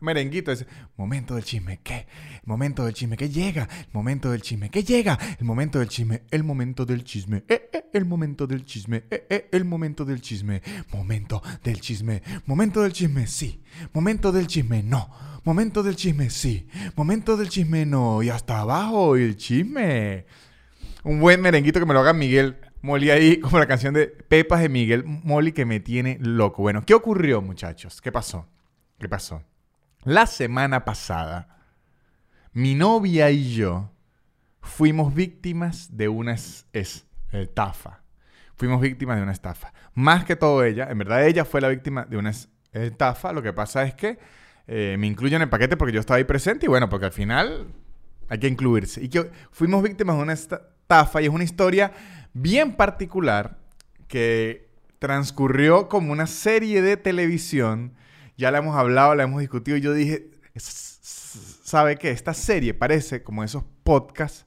[0.00, 2.06] merenguito es momento del chisme, ¿qué?
[2.44, 3.68] Momento del chisme, ¿qué llega?
[3.92, 5.18] Momento del chisme, ¿qué llega?
[5.38, 9.26] El momento del chisme, el momento del chisme, eh, eh, el momento del chisme, eh,
[9.30, 10.62] eh, el momento del chisme,
[10.92, 13.62] momento del chisme, momento del chisme, sí,
[13.92, 15.10] momento del chisme, no,
[15.44, 20.26] momento del chisme, sí, momento del chisme, no, y hasta abajo el chisme.
[21.04, 24.60] Un buen merenguito que me lo haga Miguel Molly ahí, como la canción de Pepas
[24.60, 26.62] de Miguel Molly que me tiene loco.
[26.62, 28.00] Bueno, ¿qué ocurrió, muchachos?
[28.00, 28.48] ¿Qué pasó?
[28.98, 29.42] ¿Qué pasó?
[30.06, 31.48] La semana pasada,
[32.52, 33.90] mi novia y yo
[34.60, 36.36] fuimos víctimas de una
[36.72, 38.04] estafa.
[38.54, 39.72] Fuimos víctimas de una estafa.
[39.94, 42.30] Más que todo ella, en verdad ella fue la víctima de una
[42.70, 43.32] estafa.
[43.32, 44.20] Lo que pasa es que
[44.68, 47.12] eh, me incluyen en el paquete porque yo estaba ahí presente y bueno, porque al
[47.12, 47.66] final
[48.28, 49.02] hay que incluirse.
[49.02, 51.90] Y que fuimos víctimas de una estafa y es una historia
[52.32, 53.58] bien particular
[54.06, 54.68] que
[55.00, 57.96] transcurrió como una serie de televisión
[58.36, 59.76] ya la hemos hablado, la hemos discutido.
[59.76, 62.10] Y yo dije, ¿sabe qué?
[62.10, 64.46] Esta serie parece como esos podcasts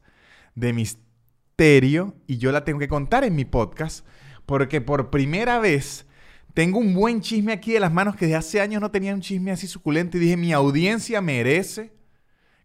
[0.56, 4.06] de misterio y yo la tengo que contar en mi podcast
[4.46, 6.06] porque por primera vez
[6.54, 9.22] tengo un buen chisme aquí de las manos que desde hace años no tenía un
[9.22, 11.94] chisme así suculento y dije, mi audiencia merece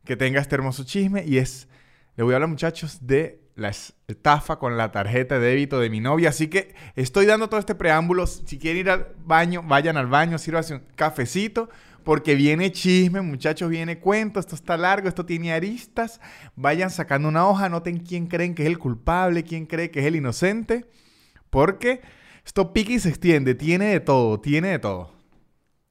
[0.04, 1.68] que tenga este hermoso chisme y es,
[2.16, 6.00] le voy a hablar muchachos de la estafa con la tarjeta de débito de mi
[6.00, 6.30] novia.
[6.30, 8.26] Así que estoy dando todo este preámbulo.
[8.26, 11.68] Si quieren ir al baño, vayan al baño, sírvanse un cafecito,
[12.02, 14.40] porque viene chisme, muchachos, viene cuento.
[14.40, 16.20] Esto está largo, esto tiene aristas.
[16.56, 20.06] Vayan sacando una hoja, noten quién creen que es el culpable, quién cree que es
[20.06, 20.86] el inocente,
[21.50, 22.02] porque
[22.44, 23.54] esto pica y se extiende.
[23.54, 25.14] Tiene de todo, tiene de todo.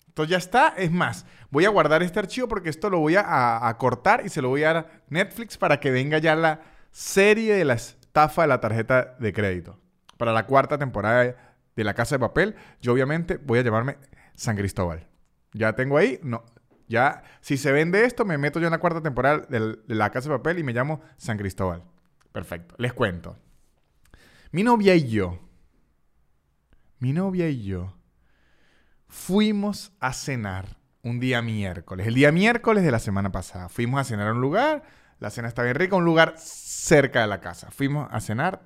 [0.10, 0.74] Esto ya está.
[0.78, 4.30] Es más, voy a guardar este archivo porque esto lo voy a, a cortar y
[4.30, 7.74] se lo voy a dar a Netflix para que venga ya la serie de la
[7.74, 9.80] estafa de la tarjeta de crédito.
[10.18, 11.36] Para la cuarta temporada
[11.76, 13.98] de La Casa de Papel, yo obviamente voy a llamarme
[14.36, 15.08] San Cristóbal.
[15.52, 16.46] Ya tengo ahí, no,
[16.88, 20.30] Ya, si se vende esto, me meto yo en la cuarta temporada de La Casa
[20.30, 21.84] de Papel y me llamo San Cristóbal.
[22.32, 22.76] Perfecto.
[22.78, 23.38] Les cuento.
[24.52, 25.40] Mi novia y yo,
[27.00, 27.96] mi novia y yo,
[29.08, 32.06] fuimos a cenar un día miércoles.
[32.06, 33.68] El día miércoles de la semana pasada.
[33.68, 34.84] Fuimos a cenar a un lugar.
[35.24, 37.72] La cena está bien rica, un lugar cerca de la casa.
[37.72, 38.64] Fuimos a cenar,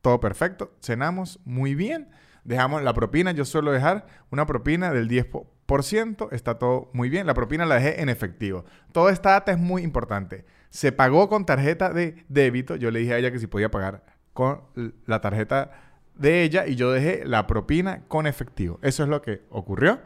[0.00, 0.74] todo perfecto.
[0.80, 2.08] Cenamos muy bien.
[2.44, 3.32] Dejamos la propina.
[3.32, 6.28] Yo suelo dejar una propina del 10%.
[6.32, 7.26] Está todo muy bien.
[7.26, 8.64] La propina la dejé en efectivo.
[8.92, 10.46] Toda esta data es muy importante.
[10.70, 12.76] Se pagó con tarjeta de débito.
[12.76, 14.02] Yo le dije a ella que si podía pagar
[14.32, 14.62] con
[15.04, 15.72] la tarjeta
[16.14, 18.78] de ella y yo dejé la propina con efectivo.
[18.80, 20.00] Eso es lo que ocurrió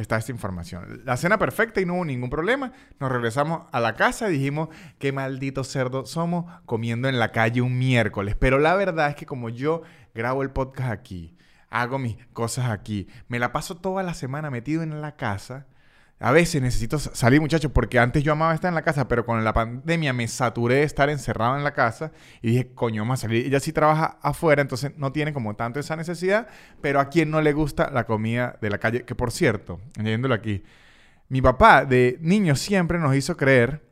[0.00, 1.02] está esta información.
[1.04, 2.72] La cena perfecta y no hubo ningún problema.
[2.98, 7.60] Nos regresamos a la casa y dijimos, qué maldito cerdo somos comiendo en la calle
[7.60, 8.34] un miércoles.
[8.38, 9.82] Pero la verdad es que como yo
[10.14, 11.36] grabo el podcast aquí,
[11.68, 15.66] hago mis cosas aquí, me la paso toda la semana metido en la casa,
[16.22, 19.42] a veces necesito salir, muchachos, porque antes yo amaba estar en la casa, pero con
[19.42, 23.22] la pandemia me saturé de estar encerrado en la casa y dije, coño, vamos a
[23.22, 23.46] salir.
[23.46, 26.46] Ella sí trabaja afuera, entonces no tiene como tanto esa necesidad,
[26.82, 30.34] pero a quien no le gusta la comida de la calle, que por cierto, añadiéndolo
[30.34, 30.62] aquí,
[31.30, 33.82] mi papá de niño siempre nos hizo creer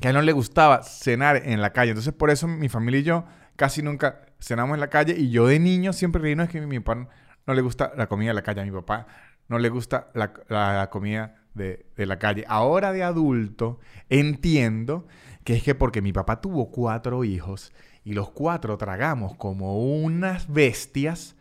[0.00, 1.92] que a él no le gustaba cenar en la calle.
[1.92, 3.24] Entonces, por eso mi familia y yo
[3.56, 6.60] casi nunca cenamos en la calle y yo de niño siempre reí, no es que
[6.60, 7.08] mi papá
[7.46, 9.06] no le gusta la comida de la calle, a mi papá
[9.48, 12.44] no le gusta la, la comida de, la calle.
[12.48, 15.06] Ahora de adulto entiendo
[15.44, 17.72] que es que porque mi papá tuvo cuatro hijos
[18.04, 21.36] y los cuatro tragamos como unas bestias,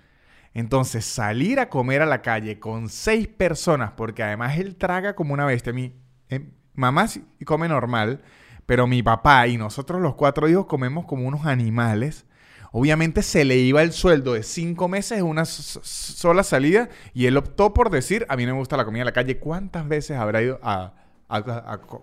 [0.54, 5.34] entonces salir a comer a la calle con seis personas, porque además él traga como
[5.34, 5.74] una bestia.
[5.74, 5.94] Mi
[6.30, 7.08] eh, mamá
[7.46, 8.22] come normal,
[8.66, 12.26] pero mi papá y nosotros los cuatro hijos comemos como unos animales.
[12.76, 17.38] Obviamente se le iba el sueldo de cinco meses en una sola salida y él
[17.38, 19.38] optó por decir, a mí no me gusta la comida en la calle.
[19.38, 20.96] ¿Cuántas veces habrá ido a,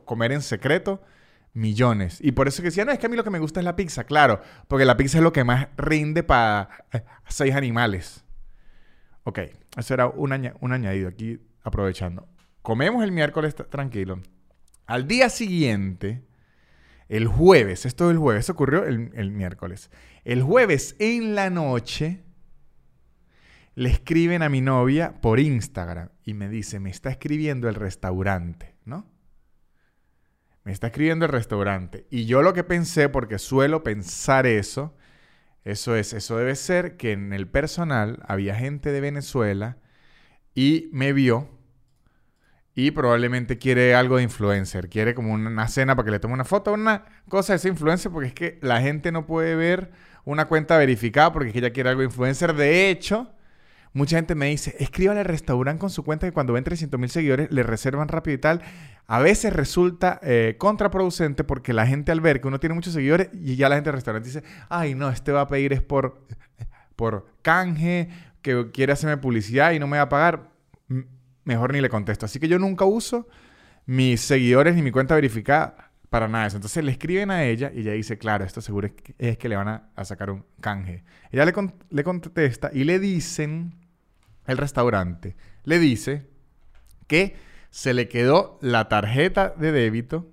[0.04, 1.02] comer en secreto?
[1.54, 2.20] Millones.
[2.20, 3.64] Y por eso que decía, no, es que a mí lo que me gusta es
[3.64, 8.24] la pizza, claro, porque la pizza es lo que más rinde para eh, seis animales.
[9.24, 9.40] Ok,
[9.76, 12.28] eso era un, un añadido aquí aprovechando.
[12.62, 14.20] Comemos el miércoles tranquilo.
[14.86, 16.22] Al día siguiente,
[17.10, 19.90] el jueves, esto es el jueves, ocurrió el, miércoles.
[20.24, 22.24] El jueves en la noche
[23.74, 28.76] le escriben a mi novia por Instagram y me dice, me está escribiendo el restaurante,
[28.84, 29.06] ¿no?
[30.64, 32.06] Me está escribiendo el restaurante.
[32.10, 34.94] Y yo lo que pensé, porque suelo pensar eso,
[35.64, 39.78] eso es, eso debe ser que en el personal había gente de Venezuela
[40.54, 41.48] y me vio
[42.74, 46.44] y probablemente quiere algo de influencer, quiere como una, cena para que le tome una
[46.44, 49.90] foto, una cosa de ese influencer, porque es que la gente no puede ver
[50.24, 52.54] una cuenta verificada porque es que ella quiere algo influencer.
[52.54, 53.30] De hecho,
[53.92, 57.10] mucha gente me dice, escríbale al restaurante con su cuenta que cuando ven 300 mil
[57.10, 58.62] seguidores le reservan rápido y tal.
[59.06, 63.28] A veces resulta eh, contraproducente porque la gente al ver que uno tiene muchos seguidores
[63.32, 66.26] y ya la gente del restaurante dice, ay no, este va a pedir es por,
[66.94, 68.08] por canje,
[68.42, 70.50] que quiere hacerme publicidad y no me va a pagar
[71.44, 72.26] mejor ni le contesto.
[72.26, 73.28] Así que yo nunca uso
[73.86, 76.46] mis seguidores ni mi cuenta verificada para nada.
[76.46, 79.68] Entonces le escriben a ella y ella dice, claro, esto seguro es que, le van
[79.68, 81.04] a, sacar un canje.
[81.30, 83.74] Ella le, contesta y le dicen,
[84.46, 86.28] el restaurante, le dice
[87.06, 87.36] que
[87.70, 90.30] se le quedó la tarjeta de débito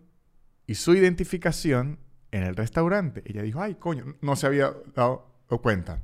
[0.66, 2.00] y su identificación
[2.32, 3.24] en el restaurante.
[3.26, 6.02] Ella dijo, ay, coño, no se había dado cuenta.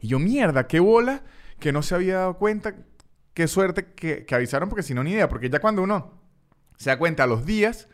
[0.00, 1.22] Y yo, mierda, qué bola
[1.60, 2.74] que no se había dado cuenta
[3.34, 5.28] qué suerte que, avisaron, porque si no, ni idea.
[5.28, 6.12] Porque ya cuando uno
[6.76, 7.88] se da cuenta a los días,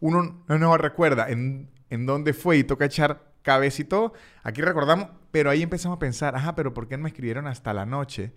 [0.00, 4.12] uno no recuerda en, en dónde fue y toca echar cabeza y todo.
[4.42, 7.72] Aquí recordamos, pero ahí empezamos a pensar, ajá, pero ¿por qué no me escribieron hasta
[7.72, 8.32] la noche?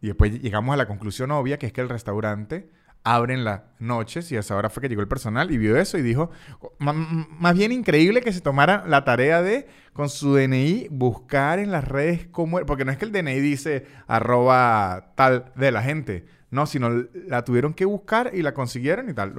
[0.00, 2.68] Y después llegamos a la conclusión obvia, que es que el restaurante
[3.04, 5.98] abren las noches y a esa hora fue que llegó el personal y vio eso
[5.98, 6.30] y dijo,
[6.78, 11.84] más bien increíble que se tomara la tarea de con su DNI buscar en las
[11.84, 16.64] redes cómo, porque no es que el DNI dice arroba tal de la gente, no,
[16.66, 19.34] sino la tuvieron que buscar y la consiguieron y tal.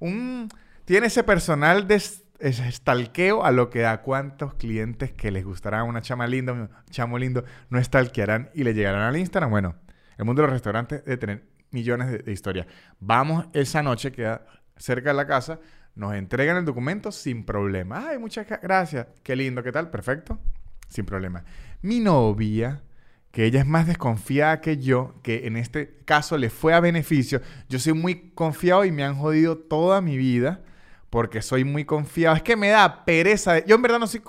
[0.00, 0.48] Un,
[0.86, 2.00] tiene ese personal de
[2.38, 7.18] estalqueo a lo que a cuántos clientes que les gustará una chama linda, un chamo
[7.18, 9.50] lindo, no estalquearán y le llegarán al Instagram.
[9.50, 9.74] Bueno,
[10.16, 12.68] el mundo de los restaurantes debe tener millones de, historias.
[13.00, 14.46] Vamos esa noche, queda
[14.76, 15.58] cerca de la casa,
[15.96, 18.08] nos entregan el documento sin problema.
[18.08, 19.08] Ay, muchas gracias.
[19.24, 19.90] Qué lindo, ¿qué tal?
[19.90, 20.38] Perfecto.
[20.88, 21.42] Sin problema.
[21.82, 22.82] Mi novia,
[23.32, 27.40] que ella es más desconfiada que yo, que en este caso le fue a beneficio.
[27.68, 30.60] Yo soy muy confiado y me han jodido toda mi vida
[31.16, 32.36] porque soy muy confiado.
[32.36, 33.64] Es que me da pereza.
[33.64, 34.20] Yo en verdad no soy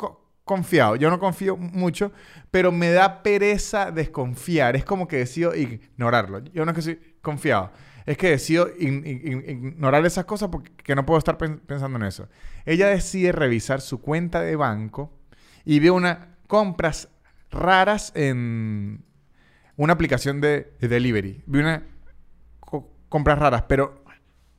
[0.46, 0.96] confiado.
[0.96, 2.14] Yo no confío mucho,
[2.50, 4.78] pero me da pereza desconfiar.
[4.78, 6.46] Es como que decido ignorarlo.
[6.54, 7.74] Yo no es que soy confiado.
[8.06, 12.30] es que decido ignorar esas cosas porque no puedo estar pensando en eso.
[12.66, 15.12] Ella decide revisar su cuenta de banco
[15.66, 17.10] y ve unas compras
[17.52, 19.04] raras en
[19.76, 21.44] una aplicación de, delivery.
[21.48, 21.82] Vi unas
[23.10, 24.06] compras raras, pero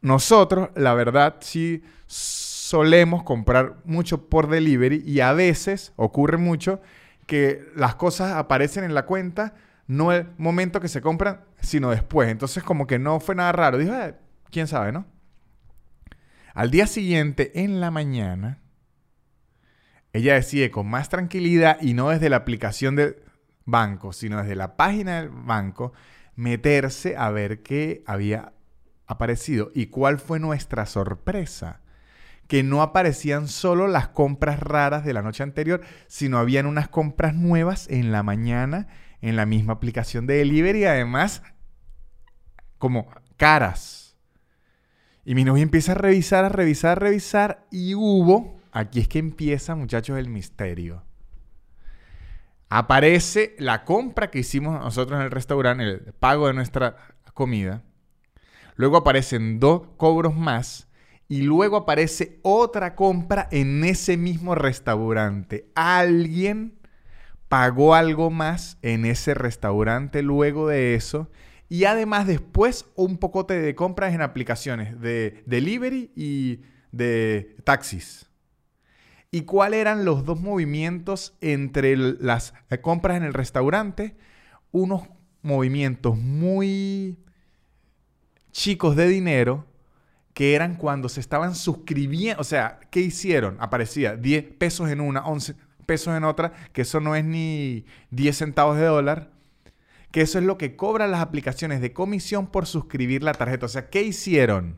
[0.01, 6.81] nosotros, la verdad, sí solemos comprar mucho por delivery y a veces ocurre mucho
[7.27, 9.55] que las cosas aparecen en la cuenta
[9.87, 12.29] no el momento que se compran, sino después.
[12.29, 13.79] Entonces como que no fue nada raro.
[13.79, 14.13] Dijo, ah,
[14.51, 15.07] quién sabe, ¿no?
[16.55, 18.61] Al día siguiente, en la mañana,
[20.13, 23.17] ella decide con más tranquilidad y no desde la aplicación del
[23.65, 25.93] banco, sino desde la página del banco,
[26.35, 28.53] meterse a ver qué había
[29.09, 31.81] aparecido y cuál fue nuestra sorpresa.
[32.47, 37.35] Que no aparecían solo las compras raras de la noche anterior, sino habían unas compras
[37.35, 38.87] nuevas en la mañana
[39.21, 41.43] en la misma aplicación de delivery y además
[42.79, 44.17] como caras.
[45.25, 49.19] Y mi novia empieza a revisar, a revisar, a revisar y hubo, aquí es que
[49.19, 51.03] empieza muchachos el misterio.
[52.71, 56.97] Aparece la compra que hicimos nosotros en el restaurante, el pago de nuestra
[57.35, 57.83] comida.
[58.79, 60.87] Luego aparecen dos cobros más
[61.29, 65.69] y luego aparece otra compra en ese mismo restaurante.
[65.75, 66.79] Alguien
[67.49, 71.29] pagó algo más en ese restaurante luego de eso.
[71.69, 76.61] Y además después un pocote de compras en aplicaciones de delivery y
[76.93, 78.31] de taxis.
[79.33, 84.17] ¿Y cuáles eran los dos movimientos entre las compras en el restaurante?
[84.71, 85.03] Unos
[85.43, 87.19] movimientos muy
[88.53, 89.67] chicos de dinero
[90.35, 93.57] que eran cuando se estaban suscribiendo, o sea, ¿qué hicieron?
[93.59, 98.37] Aparecía 10 pesos en una, 11 pesos en otra, que eso no es ni 10
[98.37, 99.33] centavos de dólar,
[100.13, 103.67] que eso es lo que cobran las aplicaciones de comisión por suscribir la tarjeta.
[103.67, 104.77] O sea, ¿qué hicieron?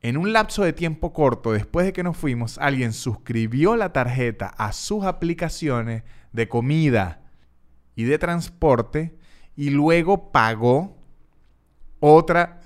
[0.00, 4.48] En un lapso de tiempo corto, después de que nos fuimos, alguien suscribió la tarjeta
[4.48, 7.22] a sus aplicaciones de comida
[7.94, 9.16] y de transporte
[9.54, 11.01] y luego pagó
[12.02, 12.60] otra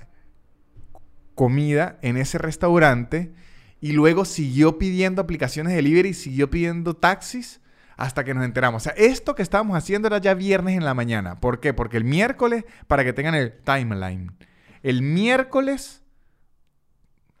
[1.35, 3.31] comida en ese restaurante
[3.79, 7.61] y luego siguió pidiendo aplicaciones de delivery, siguió pidiendo taxis
[7.95, 8.81] hasta que nos enteramos.
[8.81, 11.39] O sea, esto que estábamos haciendo era ya viernes en la mañana.
[11.39, 11.73] ¿Por qué?
[11.73, 14.35] Porque el miércoles, para que tengan el timeline,
[14.81, 16.01] el miércoles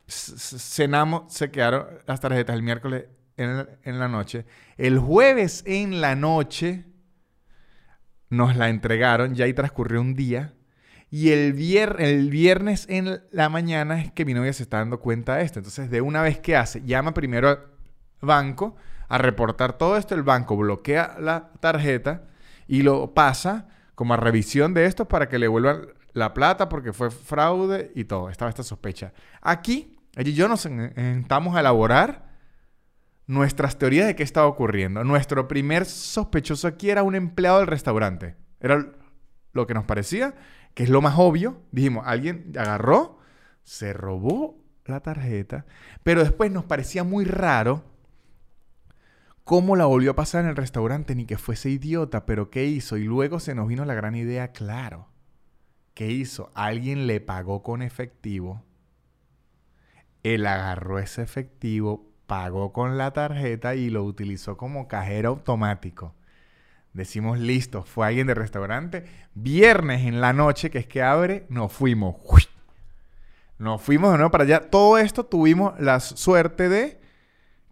[0.07, 3.05] cenamos, se quedaron las tarjetas el miércoles
[3.37, 4.45] en, la noche.
[4.77, 6.85] El jueves en la noche
[8.29, 10.53] nos la entregaron, ya ahí transcurrió un día.
[11.09, 15.43] Y el, viernes en la mañana es que mi novia se está dando cuenta de
[15.43, 15.59] esto.
[15.59, 17.59] Entonces, de una vez que hace, llama primero al
[18.21, 18.75] banco
[19.07, 20.15] a reportar todo esto.
[20.15, 22.23] El banco bloquea la tarjeta
[22.67, 26.91] y lo pasa como a revisión de esto para que le vuelvan la plata porque
[26.91, 28.29] fue fraude y todo.
[28.29, 29.13] Estaba esta sospecha.
[29.41, 32.27] Aquí, y yo nos sentamos a elaborar
[33.27, 35.05] nuestras teorías de qué estaba ocurriendo.
[35.05, 38.35] Nuestro primer sospechoso aquí era un empleado del restaurante.
[38.59, 38.87] Era
[39.53, 40.35] lo que nos parecía
[40.77, 43.17] que es lo más obvio, dijimos, alguien agarró,
[43.63, 45.65] se robó la tarjeta,
[46.03, 47.83] pero después nos parecía muy raro
[49.43, 52.97] cómo la volvió a pasar en el restaurante, ni que fuese idiota, pero ¿qué hizo?
[52.97, 55.07] Y luego se nos vino la gran idea, claro.
[55.95, 56.51] ¿Qué hizo?
[56.53, 58.63] Alguien le pagó con efectivo.
[60.21, 66.13] Él agarró ese efectivo, pagó con la tarjeta y lo utilizó como cajero automático.
[66.97, 69.05] Decimos, listo, fue alguien de restaurante.
[69.35, 72.15] Viernes en la noche, que es que abre, nos fuimos.
[73.59, 74.71] Nos fuimos de nuevo para allá.
[74.71, 76.99] Todo esto tuvimos la suerte de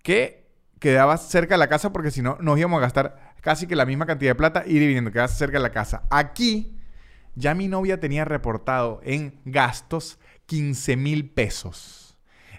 [0.04, 0.46] que
[0.78, 3.88] quedaba cerca de la casa porque si no nos íbamos a gastar casi que la
[3.88, 6.04] misma cantidad de plata ir y viniendo, quedaba cerca de la casa.
[6.12, 6.78] Aquí
[7.34, 12.05] ya mi novia tenía reportado en gastos 15 mil pesos.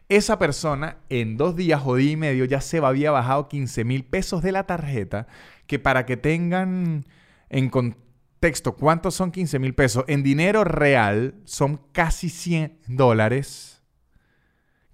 [0.09, 4.05] Esa persona en dos días o día y medio ya se había bajado 15 mil
[4.05, 5.27] pesos de la tarjeta
[5.67, 7.05] que para que tengan
[7.49, 13.83] en contexto cuántos son 15 mil pesos, en dinero real son casi 100 dólares.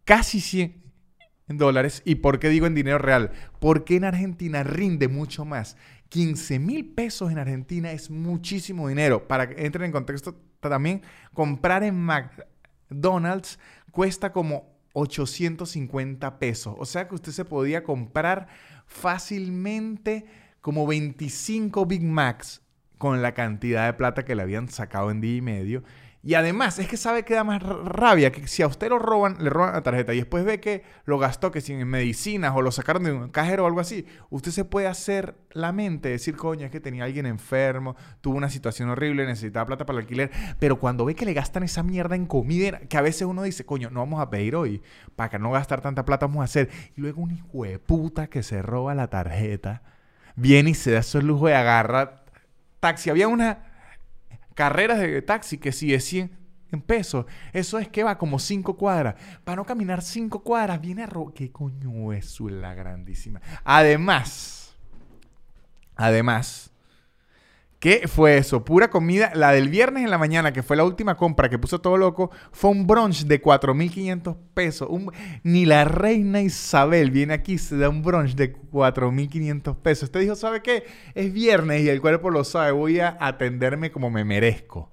[0.05, 0.83] Casi 100
[1.49, 2.01] dólares.
[2.07, 3.33] ¿Y por qué digo en dinero real?
[3.61, 5.77] Porque en Argentina rinde mucho más.
[6.09, 9.29] 15 mil pesos en Argentina es muchísimo dinero.
[9.29, 11.03] Para que entren en contexto también,
[11.35, 13.59] comprar en McDonald's
[13.91, 16.75] cuesta como 850 pesos.
[16.79, 18.49] O sea que usted se podía comprar
[18.87, 20.27] fácilmente
[20.61, 22.63] como 25 Big Macs
[22.99, 25.83] con la cantidad de plata que le habían sacado en día y medio.
[26.25, 29.39] Y además, es que sabe que da más rabia que si a usted lo roban,
[29.41, 32.71] le roban la tarjeta y después ve que lo gastó, que sin medicinas o lo
[32.71, 36.65] sacaron de un cajero o algo así, usted se puede hacer la mente, decir, coño,
[36.65, 40.31] es que tenía alguien enfermo, tuvo una situación horrible, necesitaba plata para el alquiler.
[40.61, 43.67] Pero cuando ve que le gastan esa mierda en comida, que a veces uno dice,
[43.67, 44.81] coño, no vamos a pedir hoy,
[45.17, 46.71] para que no gastar tanta plata vamos a hacer.
[46.97, 49.83] Y luego un hijo de puta que se roba la tarjeta,
[50.37, 52.25] viene y se da su lujo de agarrar
[52.79, 53.11] taxi.
[53.11, 53.72] Había una
[54.55, 56.31] carreras de taxi que si es 100
[56.87, 59.15] pesos, eso es que va como 5 cuadras.
[59.45, 63.41] Para no caminar 5 cuadras, viene a ¿Qué coño es la grandísima?
[63.65, 64.75] Además,
[65.97, 66.72] además,
[67.83, 68.65] ¿Qué fue eso?
[68.65, 69.33] Pura comida.
[69.35, 72.31] La del viernes en la mañana, que fue la última compra que puso todo loco,
[72.53, 74.89] fue un brunch de 4.500 pesos.
[75.43, 80.05] Ni la reina Isabel viene aquí se da un brunch de 4.500 pesos.
[80.05, 80.85] Usted dijo, ¿sabe qué?
[81.17, 82.71] Es viernes y el cuerpo lo sabe.
[82.71, 84.93] Voy a atenderme como me merezco.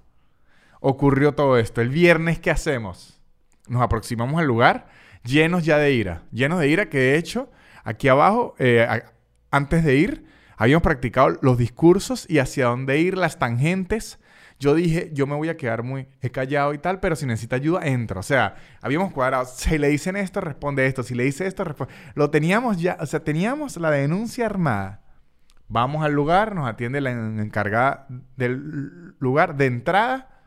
[0.80, 1.80] Ocurrió todo esto.
[1.82, 3.20] El viernes, ¿qué hacemos?
[3.68, 4.88] Nos aproximamos al lugar
[5.22, 6.24] llenos ya de ira.
[6.32, 7.52] Llenos de ira que de hecho,
[7.84, 8.84] aquí abajo, eh,
[9.52, 10.29] antes de ir
[10.60, 14.18] habíamos practicado los discursos y hacia dónde ir, las tangentes.
[14.58, 17.86] Yo dije, yo me voy a quedar muy callado y tal, pero si necesita ayuda,
[17.86, 18.20] entra.
[18.20, 19.46] O sea, habíamos cuadrado.
[19.46, 21.02] Si le dicen esto, responde esto.
[21.02, 21.94] Si le dice esto, responde.
[22.14, 25.00] Lo teníamos ya, o sea, teníamos la denuncia armada.
[25.68, 28.06] Vamos al lugar, nos atiende la encargada
[28.36, 30.42] del lugar de entrada,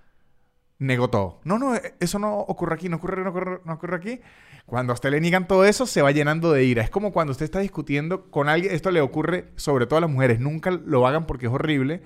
[0.78, 1.42] negó todo.
[1.44, 4.22] No, no, eso no ocurre aquí, no ocurre, no ocurre, no ocurre aquí.
[4.66, 6.84] Cuando a usted le niegan todo eso, se va llenando de ira.
[6.84, 10.10] Es como cuando usted está discutiendo con alguien, esto le ocurre sobre todo a las
[10.10, 12.02] mujeres, nunca lo hagan porque es horrible,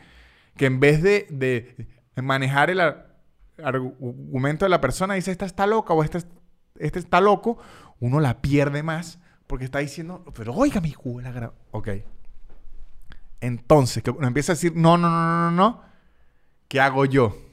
[0.56, 2.82] que en vez de, manejar el
[3.64, 6.20] argumento de la persona, dice, esta está loca o este,
[6.80, 7.60] este está loco,
[8.00, 11.90] uno la pierde más porque está diciendo, pero oiga mi la Ok.
[13.40, 15.82] Entonces, que uno empieza a decir, no, no, no, no, no, no,
[16.68, 17.47] ¿qué hago yo?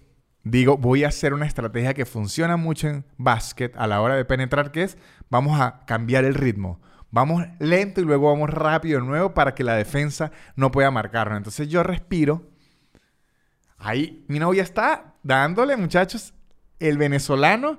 [0.44, 4.24] Digo, voy a hacer una estrategia que funciona mucho en básquet a la hora de
[4.24, 4.98] penetrar, que es,
[5.30, 6.80] vamos a cambiar el ritmo.
[7.10, 11.38] Vamos lento y luego vamos rápido de nuevo para que la defensa no pueda marcarnos.
[11.38, 12.50] Entonces yo respiro.
[13.78, 16.34] Ahí mi novia está dándole, muchachos,
[16.78, 17.78] el venezolano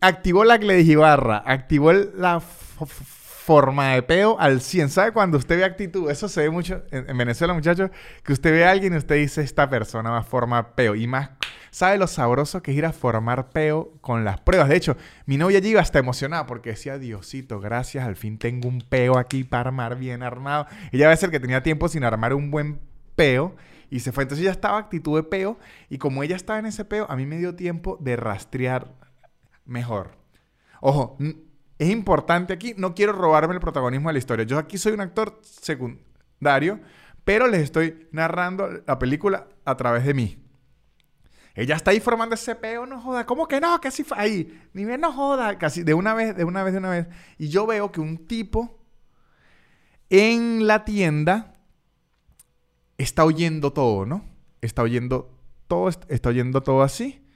[0.00, 4.90] activó la Glejibarra, activó la forma de peo al 100.
[4.90, 6.10] ¿Sabe cuando usted ve actitud?
[6.10, 7.90] Eso se ve mucho en, Venezuela, muchachos,
[8.22, 10.94] que usted ve a alguien y usted dice, esta persona va a formar peo.
[10.94, 11.30] Y más
[11.70, 14.68] ¿Sabe lo sabroso que es ir a formar peo con las pruebas?
[14.68, 14.96] De hecho,
[15.26, 19.18] mi novia allí iba hasta emocionada porque decía, Diosito, gracias, al fin tengo un peo
[19.18, 20.66] aquí para armar bien armado.
[20.90, 22.80] Ella va a ser que tenía tiempo sin armar un buen
[23.14, 23.54] peo
[23.88, 24.24] y se fue.
[24.24, 25.58] Entonces ella estaba actitud de peo
[25.88, 28.94] y como ella estaba en ese peo, a mí me dio tiempo de rastrear
[29.64, 30.18] mejor.
[30.80, 31.18] Ojo,
[31.78, 34.44] es importante aquí, no quiero robarme el protagonismo de la historia.
[34.44, 36.80] Yo aquí soy un actor secundario,
[37.24, 40.49] pero les estoy narrando la película a través de mí.
[41.54, 43.26] Ella está ahí formando ese peo, no joda.
[43.26, 43.80] ¿Cómo que no?
[43.80, 44.62] Que fue ahí.
[44.72, 45.58] Ni bien no joda.
[45.58, 47.06] Casi de una vez, de una vez, de una vez.
[47.38, 48.78] Y yo veo que un tipo
[50.08, 51.54] en la tienda
[52.98, 54.24] está oyendo todo, ¿no?
[54.60, 57.26] Está oyendo todo, está oyendo todo así.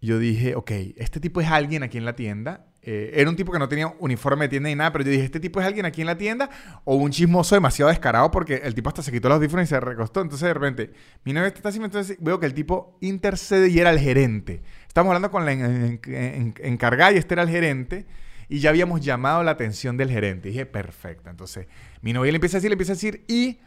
[0.00, 3.52] Yo dije, ok, este tipo es alguien aquí en la tienda eh, era un tipo
[3.52, 5.86] que no tenía uniforme de tienda ni nada, pero yo dije, este tipo es alguien
[5.86, 6.50] aquí en la tienda
[6.84, 9.78] o un chismoso demasiado descarado porque el tipo hasta se quitó los audífonos y se
[9.78, 10.20] recostó.
[10.20, 10.92] Entonces de repente,
[11.24, 14.62] mi novia está así, entonces veo que el tipo intercede y era el gerente.
[14.88, 18.04] Estamos hablando con la encargada y este era el gerente
[18.48, 20.48] y ya habíamos llamado la atención del gerente.
[20.48, 21.30] Y dije, perfecto.
[21.30, 21.68] Entonces
[22.00, 23.60] mi novia le empieza a decir, le empieza a decir y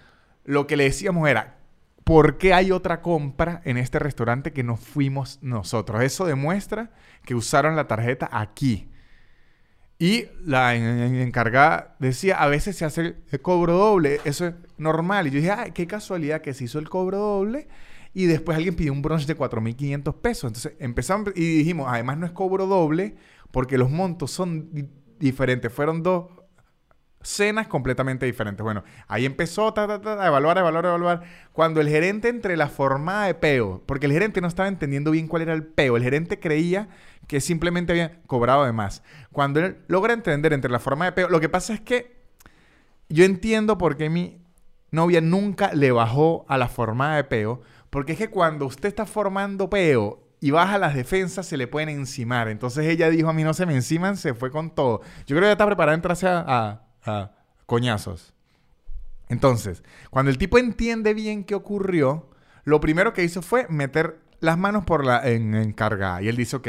[0.44, 1.58] lo que le decíamos era,
[2.04, 6.04] ¿por qué hay otra compra en este restaurante que no fuimos nosotros?
[6.04, 6.92] Eso demuestra
[7.24, 8.90] que usaron la tarjeta aquí.
[9.98, 15.28] Y la encargada decía, a veces se hace el cobro doble, eso es normal.
[15.28, 17.68] Y yo dije, ay, qué casualidad que se hizo el cobro doble
[18.16, 20.48] y después alguien pidió un brunch de 4.500 pesos.
[20.50, 23.16] Entonces empezamos y dijimos, además no es cobro doble
[23.52, 24.70] porque los montos son
[25.20, 25.72] diferentes.
[25.72, 26.28] Fueron dos
[27.22, 28.64] cenas completamente diferentes.
[28.64, 29.84] Bueno, ahí empezó a
[30.28, 31.24] evaluar, evaluar, evaluar.
[31.52, 35.28] Cuando el gerente entre la forma de peo, porque el gerente no estaba entendiendo bien
[35.28, 36.88] cuál era el peo, el gerente creía
[37.28, 39.04] que simplemente había cobrado de más.
[39.32, 42.16] Cuando él logra entender entre la forma de peo, lo que pasa es que
[43.10, 44.42] yo entiendo por qué mi
[44.92, 49.06] novia nunca le bajó a la forma de peo, porque es que cuando usted está
[49.06, 52.48] formando peo y baja las defensas, se le pueden encimar.
[52.48, 55.02] Entonces ella dijo, a mí no se me enciman, se fue con todo.
[55.26, 57.32] Yo creo que ya está preparada a entrarse a,
[57.66, 58.34] coñazos.
[59.28, 62.30] Entonces, cuando el tipo entiende bien qué ocurrió,
[62.64, 66.22] lo primero que hizo fue meter las manos por la en, encargada.
[66.22, 66.68] Y él dice, ok,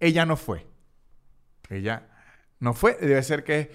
[0.00, 0.66] ella no fue.
[1.68, 2.08] Ella
[2.60, 2.96] no fue.
[3.00, 3.70] Debe ser que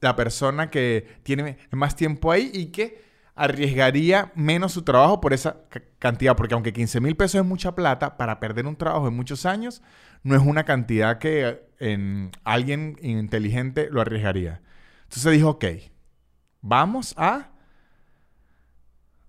[0.00, 5.62] la persona que tiene más tiempo ahí y que arriesgaría menos su trabajo por esa
[5.98, 9.46] cantidad, porque aunque 15 mil pesos es mucha plata, para perder un trabajo en muchos
[9.46, 9.82] años,
[10.22, 14.60] no es una cantidad que en alguien inteligente lo arriesgaría.
[15.04, 15.64] Entonces dijo, ok,
[16.60, 17.50] vamos a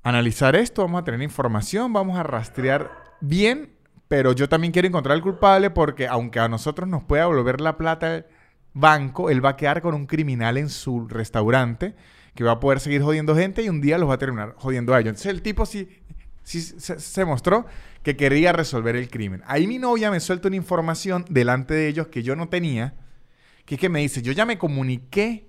[0.04, 3.71] analizar esto, vamos a tener información, vamos a rastrear bien,
[4.12, 7.78] pero yo también quiero encontrar al culpable porque aunque a nosotros nos pueda volver la
[7.78, 8.26] plata el
[8.74, 11.96] banco, él va a quedar con un criminal en su restaurante
[12.36, 14.94] que va a poder seguir jodiendo gente y un día los va a terminar jodiendo
[14.94, 15.12] a ellos.
[15.12, 15.88] Entonces el tipo sí,
[16.44, 17.66] sí se, mostró
[18.04, 19.44] que quería resolver el crimen.
[19.46, 22.96] Ahí mi novia me suelta una información delante de ellos que yo no tenía,
[23.64, 25.48] que es que me dice, yo ya me comuniqué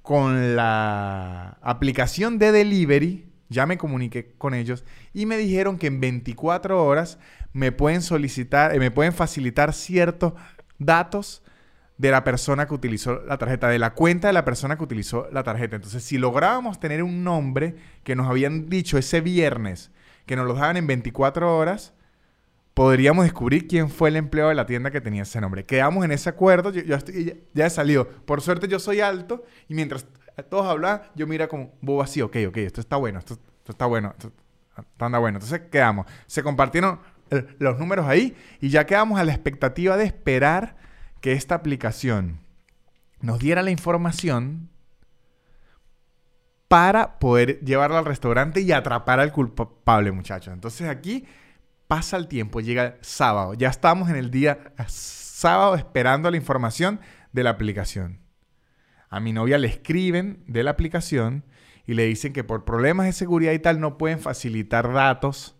[0.00, 4.82] con la aplicación de delivery, ya me comuniqué con ellos
[5.12, 7.18] y me dijeron que en 24 horas
[7.52, 10.34] me pueden solicitar, eh, me pueden facilitar ciertos
[10.78, 11.42] datos
[11.98, 15.28] de la persona que utilizó la tarjeta, de la cuenta de la persona que utilizó
[15.30, 15.76] la tarjeta.
[15.76, 19.90] Entonces, si lográbamos tener un nombre que nos habían dicho ese viernes,
[20.26, 21.94] que nos lo daban en 24 horas,
[22.74, 25.64] podríamos descubrir quién fue el empleado de la tienda que tenía ese nombre.
[25.64, 28.08] Quedamos en ese acuerdo, yo, ya, he salido.
[28.08, 30.06] Por suerte yo soy alto y mientras
[30.48, 33.38] todos hablan, yo mira como bobo así, ok, ok, esto está bueno, esto,
[33.68, 34.32] está bueno, esto,
[34.98, 35.36] anda bueno.
[35.36, 36.06] Entonces quedamos.
[36.26, 37.00] Se compartieron
[37.58, 40.76] los números ahí y ya quedamos a la expectativa de esperar
[41.20, 42.40] que esta aplicación
[43.20, 44.68] nos diera la información
[46.68, 50.54] para poder llevarla al restaurante y atrapar al culpable, muchachos.
[50.54, 51.26] Entonces aquí
[51.86, 53.54] pasa el tiempo, llega el sábado.
[53.54, 57.00] Ya estamos en el día sábado esperando la información
[57.32, 58.20] de la aplicación.
[59.10, 61.44] A mi novia le escriben de la aplicación
[61.84, 65.56] y le dicen que por problemas de seguridad y tal no pueden facilitar datos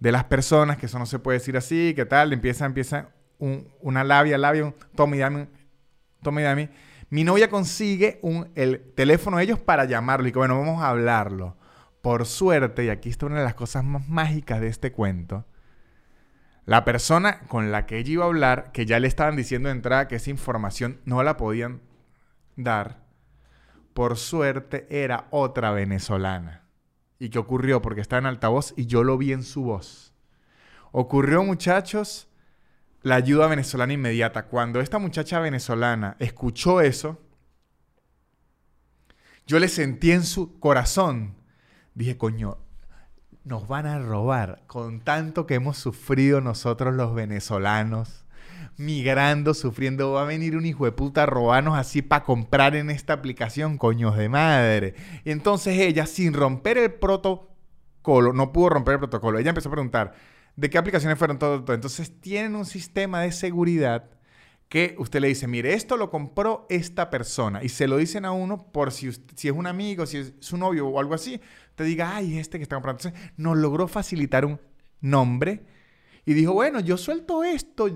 [0.00, 4.02] de las personas, que eso no se puede decir así, que tal, empieza, empieza una
[4.02, 5.48] labia, labia, un tome y dame,
[6.22, 6.70] tome y dame.
[7.10, 10.88] Mi novia consigue un, el teléfono de ellos para llamarlo y que bueno, vamos a
[10.88, 11.56] hablarlo.
[12.02, 15.44] Por suerte, y aquí está una de las cosas más mágicas de este cuento,
[16.64, 19.74] la persona con la que ella iba a hablar, que ya le estaban diciendo de
[19.74, 21.82] entrada que esa información no la podían
[22.56, 23.02] dar,
[23.92, 26.59] por suerte era otra venezolana.
[27.20, 27.82] ¿Y qué ocurrió?
[27.82, 30.14] Porque está en altavoz y yo lo vi en su voz.
[30.90, 32.28] Ocurrió, muchachos,
[33.02, 34.46] la ayuda venezolana inmediata.
[34.46, 37.20] Cuando esta muchacha venezolana escuchó eso,
[39.46, 41.36] yo le sentí en su corazón.
[41.94, 42.56] Dije, coño,
[43.44, 48.19] nos van a robar con tanto que hemos sufrido nosotros los venezolanos
[48.80, 52.88] migrando, sufriendo, va a venir un hijo de puta a robarnos así para comprar en
[52.88, 54.94] esta aplicación, coños de madre.
[55.24, 59.72] Y entonces ella, sin romper el protocolo, no pudo romper el protocolo, ella empezó a
[59.72, 60.14] preguntar,
[60.56, 61.62] ¿de qué aplicaciones fueron todo?
[61.62, 61.74] todo?
[61.74, 64.08] Entonces tienen un sistema de seguridad
[64.70, 67.62] que usted le dice, mire, esto lo compró esta persona.
[67.62, 70.56] Y se lo dicen a uno por si, si es un amigo, si es su
[70.56, 71.38] novio o algo así,
[71.74, 73.02] te diga, ay, este que está comprando.
[73.02, 74.58] Entonces nos logró facilitar un
[75.00, 75.64] nombre
[76.24, 77.88] y dijo, bueno, yo suelto esto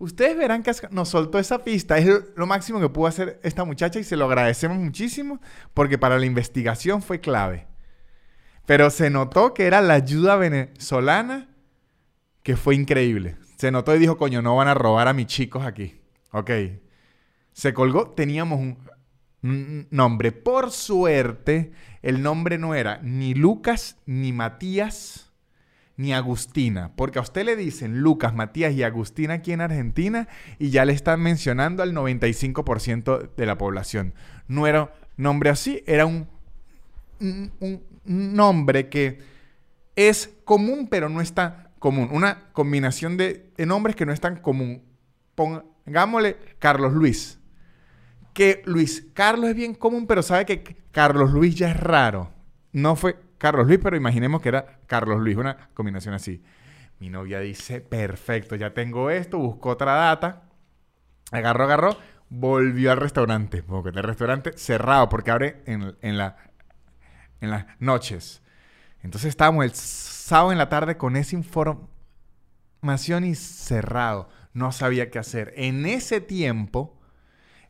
[0.00, 1.98] Ustedes verán que nos soltó esa pista.
[1.98, 5.42] Es lo máximo que pudo hacer esta muchacha y se lo agradecemos muchísimo
[5.74, 7.66] porque para la investigación fue clave.
[8.64, 11.50] Pero se notó que era la ayuda venezolana
[12.42, 13.36] que fue increíble.
[13.58, 16.00] Se notó y dijo, coño, no van a robar a mis chicos aquí.
[16.32, 16.50] Ok.
[17.52, 18.58] Se colgó, teníamos
[19.42, 20.32] un nombre.
[20.32, 25.29] Por suerte, el nombre no era ni Lucas ni Matías
[26.00, 30.28] ni Agustina, porque a usted le dicen Lucas, Matías y Agustina aquí en Argentina
[30.58, 34.14] y ya le están mencionando al 95% de la población.
[34.48, 36.26] No era nombre así, era un,
[37.20, 39.18] un, nombre que
[39.94, 42.08] es común pero no es tan común.
[42.12, 44.82] Una combinación de, de nombres que no es tan común.
[45.34, 47.38] Pongámosle Carlos Luis.
[48.32, 52.32] Que Luis Carlos es bien común, pero sabe que Carlos Luis ya es raro.
[52.72, 56.42] No fue Carlos Luis, pero imaginemos que era Carlos Luis, una combinación así.
[56.98, 60.42] Mi novia dice, perfecto, ya tengo esto, buscó otra data,
[61.32, 61.96] agarró, agarró,
[62.28, 66.36] volvió al restaurante, porque el restaurante cerrado, porque abre en, en, la,
[67.40, 68.42] en las noches.
[69.02, 74.28] Entonces estábamos el sábado en la tarde con esa información y cerrado.
[74.52, 75.54] No sabía qué hacer.
[75.56, 76.99] En ese tiempo,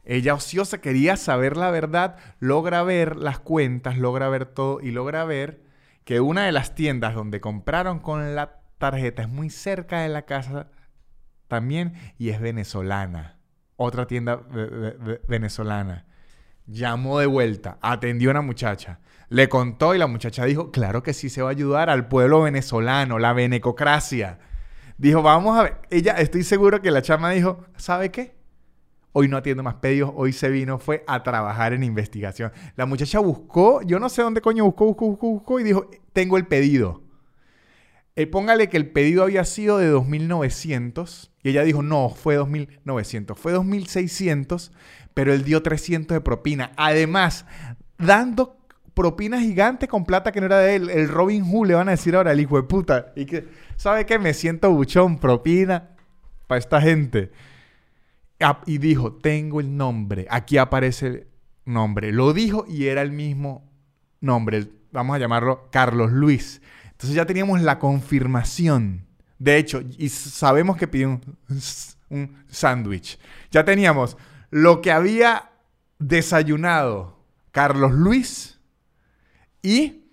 [0.04, 5.24] ella ociosa quería saber la verdad, logra ver las cuentas, logra ver todo y logra
[5.24, 5.62] ver
[6.04, 10.22] que una de las tiendas donde compraron con la tarjeta es muy cerca de la
[10.22, 10.68] casa
[11.48, 13.36] también y es venezolana.
[13.76, 14.40] Otra tienda
[15.28, 16.06] venezolana.
[16.66, 21.12] Llamó de vuelta, atendió a una muchacha, le contó y la muchacha dijo, claro que
[21.12, 24.38] sí se va a ayudar al pueblo venezolano, la venecocracia.
[24.98, 28.39] Dijo, vamos a ver, ella, estoy seguro que la chama dijo, ¿sabe qué?
[29.12, 32.52] Hoy no atiendo más pedidos, hoy se vino, fue a trabajar en investigación.
[32.76, 36.36] La muchacha buscó, yo no sé dónde coño buscó, buscó, buscó, buscó y dijo, tengo
[36.36, 37.02] el pedido.
[38.16, 43.34] Eh, póngale que el pedido había sido de 2.900 y ella dijo, no, fue 2.900,
[43.36, 44.72] fue 2.600,
[45.14, 46.72] pero él dio 300 de propina.
[46.76, 47.46] Además,
[47.98, 48.60] dando
[48.94, 50.90] propina gigante con plata que no era de él.
[50.90, 53.12] El Robin Hood le van a decir ahora, el hijo de puta.
[53.16, 54.18] Y que, ¿sabe qué?
[54.18, 55.90] Me siento buchón, propina
[56.46, 57.30] para esta gente.
[58.66, 60.26] Y dijo, tengo el nombre.
[60.30, 61.26] Aquí aparece el
[61.64, 62.12] nombre.
[62.12, 63.70] Lo dijo y era el mismo
[64.20, 64.68] nombre.
[64.92, 66.60] Vamos a llamarlo Carlos Luis.
[66.84, 69.06] Entonces ya teníamos la confirmación.
[69.38, 71.20] De hecho, y sabemos que pidió
[72.10, 73.18] un, sándwich.
[73.50, 74.16] Ya teníamos
[74.50, 75.50] lo que había
[75.98, 77.16] desayunado
[77.52, 78.58] Carlos Luis
[79.62, 80.04] y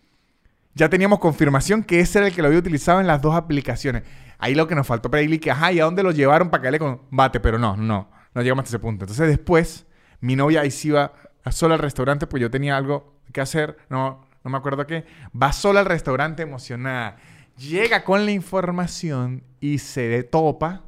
[0.75, 4.03] ya teníamos confirmación que ese era el que lo había utilizado en las dos aplicaciones.
[4.37, 6.71] Ahí lo que nos faltó para que, ajá, ¿y a dónde lo llevaron para que
[6.71, 7.39] le combate?
[7.39, 9.05] Pero no, no, no llegamos hasta ese punto.
[9.05, 9.87] Entonces después,
[10.21, 11.11] mi novia ahí sí iba
[11.49, 15.05] sola al restaurante, pues yo tenía algo que hacer, no, no me acuerdo qué.
[15.35, 17.17] Va sola al restaurante emocionada.
[17.57, 20.83] Llega con la información y se topa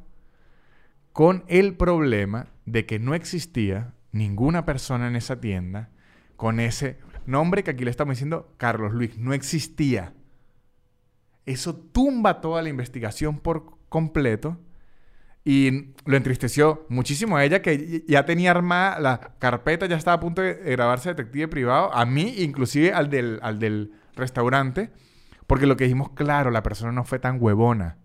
[1.12, 5.90] con el problema de que no existía ninguna persona en esa tienda
[6.36, 9.18] con ese nombre que aquí le estamos diciendo Carlos Luis.
[9.18, 10.14] No existía.
[11.46, 14.56] Eso tumba toda la investigación por completo.
[15.44, 20.20] Y lo entristeció muchísimo a ella que ya tenía armada la carpeta, ya estaba a
[20.20, 24.90] punto de grabarse detective privado, a mí, inclusive al del, al del restaurante,
[25.46, 27.96] porque lo que dijimos, claro, la persona no fue tan huevona.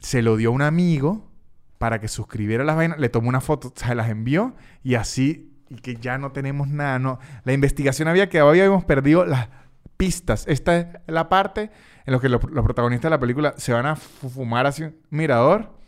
[0.00, 1.30] Se lo dio a un amigo
[1.78, 5.76] para que suscribiera las vainas, le tomó una foto, se las envió y así, y
[5.76, 7.20] que ya no tenemos nada, no.
[7.44, 9.48] La investigación había quedado, habíamos perdido las
[9.96, 10.44] pistas.
[10.48, 11.70] Esta es la parte
[12.04, 14.96] en la que los, los protagonistas de la película se van a fumar hacia un
[15.10, 15.79] mirador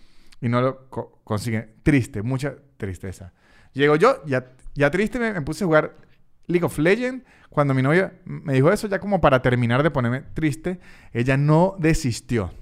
[0.42, 0.90] y no lo
[1.24, 1.72] consiguen.
[1.82, 3.32] Triste, mucha tristeza.
[3.72, 5.96] Llego yo, ya, ya triste, me, puse a jugar
[6.46, 7.24] League of Legends.
[7.48, 10.80] Cuando mi novia me dijo eso, ya como para terminar de ponerme triste,
[11.12, 12.52] ella no desistió.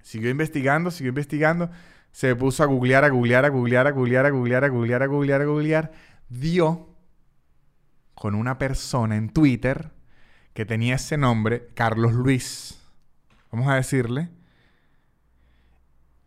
[0.00, 1.70] Siguió investigando, siguió investigando.
[2.12, 5.42] Se puso a googlear, a googlear, a googlear, a googlear, a googlear, a googlear, a
[5.42, 5.92] googlear, a googlear.
[6.28, 6.94] Dio
[8.14, 9.90] con una persona en Twitter
[10.54, 12.80] que tenía ese nombre, Carlos Luis.
[13.50, 14.28] Vamos a decirle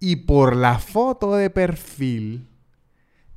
[0.03, 2.49] y por la foto de perfil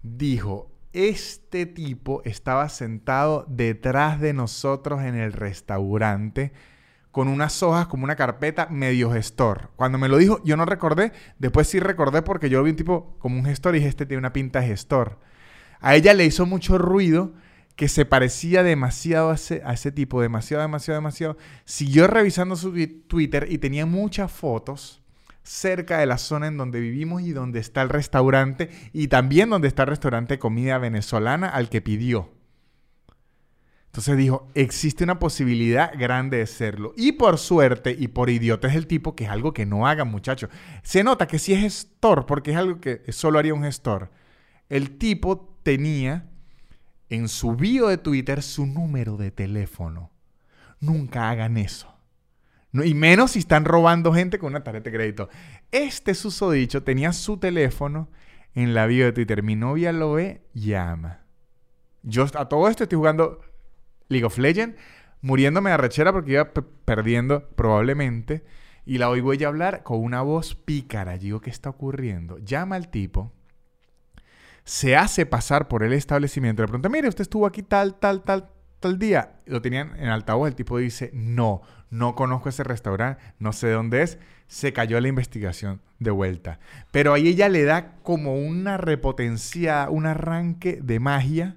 [0.03, 6.53] dijo, este tipo estaba sentado detrás de nosotros en el restaurante
[7.11, 9.73] con unas hojas como una carpeta medio gestor.
[9.77, 13.15] Cuando me lo dijo, yo no recordé, después sí recordé porque yo vi un tipo
[13.19, 15.21] como un gestor y dije, este tiene una pinta de gestor.
[15.81, 17.35] A ella le hizo mucho ruido
[17.77, 21.37] que se parecía demasiado a ese, a ese tipo, demasiado, demasiado, demasiado.
[21.67, 22.73] Siguió revisando su
[23.07, 25.04] Twitter y tenía muchas fotos
[25.45, 29.69] cerca de la zona en donde vivimos y donde está el restaurante y también donde
[29.69, 32.31] está el restaurante de comida venezolana al que pidió.
[33.87, 36.95] Entonces dijo, existe una posibilidad grande de serlo.
[36.97, 40.09] Y por suerte y por idiota es el tipo, que es algo que no hagan
[40.09, 40.51] muchachos.
[40.83, 44.11] Se nota que sí es gestor, porque es algo que solo haría un gestor.
[44.69, 46.29] El tipo tenía
[47.09, 50.11] en su bio de Twitter su número de teléfono.
[50.81, 51.94] Nunca hagan eso
[52.83, 55.29] y menos si están robando gente con una tarjeta de crédito.
[55.71, 58.09] Este susodicho tenía su teléfono
[58.55, 59.43] en la bio de Twitter.
[59.43, 61.21] Mi novia lo ve, llama.
[62.03, 63.41] Yo a todo esto estoy jugando
[64.09, 64.77] League of Legends,
[65.21, 66.51] muriéndome de rechera porque iba
[66.85, 68.45] perdiendo probablemente.
[68.87, 71.17] Y la oigo ella hablar con una voz pícara.
[71.17, 72.39] Digo, ¿qué está ocurriendo?
[72.39, 73.33] Llama al tipo.
[74.65, 76.63] Se hace pasar por el establecimiento.
[76.63, 78.51] Le pregunta, mire, usted estuvo aquí tal, tal, tal,
[78.85, 79.41] tal día.
[79.47, 80.49] Lo tenían en altavoz.
[80.49, 85.09] El tipo dice, no, no conozco ese restaurante, no sé dónde es, se cayó la
[85.09, 86.61] investigación de vuelta.
[86.91, 91.57] Pero ahí ella le da como una repotencia, un arranque de magia.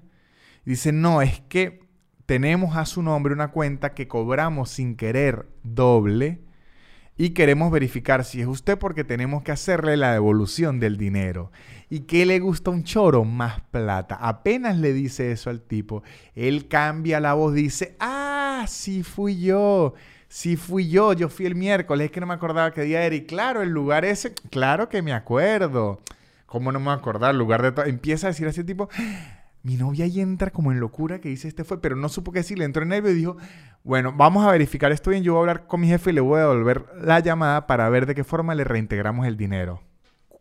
[0.64, 1.80] dice, no, es que
[2.24, 6.40] tenemos a su nombre una cuenta que cobramos sin querer doble
[7.18, 11.50] y queremos verificar si es usted porque tenemos que hacerle la devolución del dinero.
[11.90, 13.24] ¿Y qué le gusta un choro?
[13.24, 14.14] Más plata.
[14.20, 16.04] Apenas le dice eso al tipo,
[16.36, 19.94] él cambia la voz, dice, ah, sí fui yo.
[20.30, 23.14] Sí fui yo, yo fui el miércoles, es que no me acordaba qué día era.
[23.14, 26.00] Y claro, el lugar ese, claro que me acuerdo.
[26.46, 27.32] ¿Cómo no me voy a acordar?
[27.32, 27.90] El lugar de.
[27.90, 28.90] Empieza a decir a ese tipo,
[29.62, 32.40] mi novia ahí entra como en locura que dice este fue, pero no supo qué
[32.40, 32.64] decirle.
[32.64, 33.36] Entró en nervio y dijo,
[33.88, 35.22] bueno, vamos a verificar esto bien.
[35.22, 37.88] Yo voy a hablar con mi jefe y le voy a devolver la llamada para
[37.88, 39.82] ver de qué forma le reintegramos el dinero.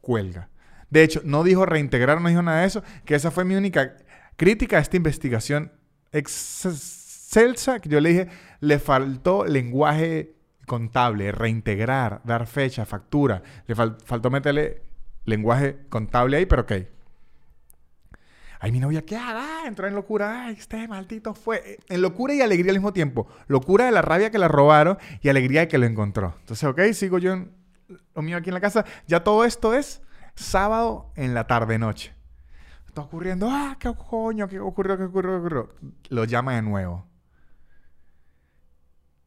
[0.02, 0.50] Cuelga.
[0.90, 3.96] De hecho, no dijo reintegrar, no dijo nada de eso, que esa fue mi única
[4.36, 5.72] crítica a esta investigación
[6.12, 8.28] excelsa, que yo le dije,
[8.60, 10.36] le faltó lenguaje
[10.66, 13.44] contable, reintegrar, dar fecha, factura.
[13.66, 14.82] Le faltó meterle
[15.24, 16.74] lenguaje contable ahí, pero ok.
[18.60, 19.68] Ay, mi novia, ¿qué haga?
[19.68, 20.46] Entró en locura.
[20.46, 21.78] Ay, este maldito fue.
[21.90, 23.28] En locura y alegría al mismo tiempo.
[23.48, 26.36] Locura de la rabia que la robaron y alegría de que lo encontró.
[26.40, 27.52] Entonces, ok, sigo yo en
[28.16, 28.86] lo mío aquí en la casa.
[29.08, 30.02] Ya todo esto es
[30.36, 32.14] sábado en la tarde-noche.
[32.88, 33.48] Está ocurriendo.
[33.50, 35.70] Ah, qué coño, qué ocurrió, qué ocurrió, qué ocurrió.
[36.10, 37.06] Lo llama de nuevo.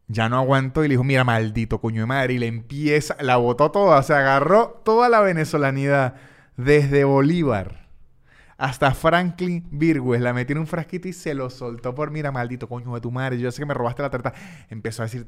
[0.09, 2.35] Ya no aguantó y le dijo, mira, maldito coño de madre.
[2.35, 6.17] Y le empieza, la botó toda, se agarró toda la venezolanidad
[6.57, 7.80] desde Bolívar
[8.61, 12.69] hasta Franklin Virgües la metió en un frasquito y se lo soltó por, mira, maldito
[12.69, 14.35] coño de tu madre, yo sé que me robaste la tarta.
[14.69, 15.27] Empezó a decir,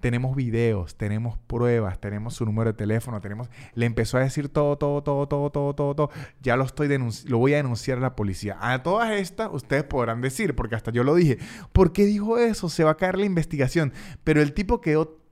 [0.00, 3.48] tenemos videos, tenemos pruebas, tenemos su número de teléfono, tenemos...
[3.72, 6.10] Le empezó a decir todo, todo, todo, todo, todo, todo, todo.
[6.42, 6.94] Ya lo estoy
[7.24, 8.58] lo voy a denunciar a la policía.
[8.60, 11.38] A todas estas, ustedes podrán decir, porque hasta yo lo dije,
[11.72, 12.68] ¿por qué dijo eso?
[12.68, 13.94] Se va a caer la investigación.
[14.24, 15.22] Pero el tipo quedó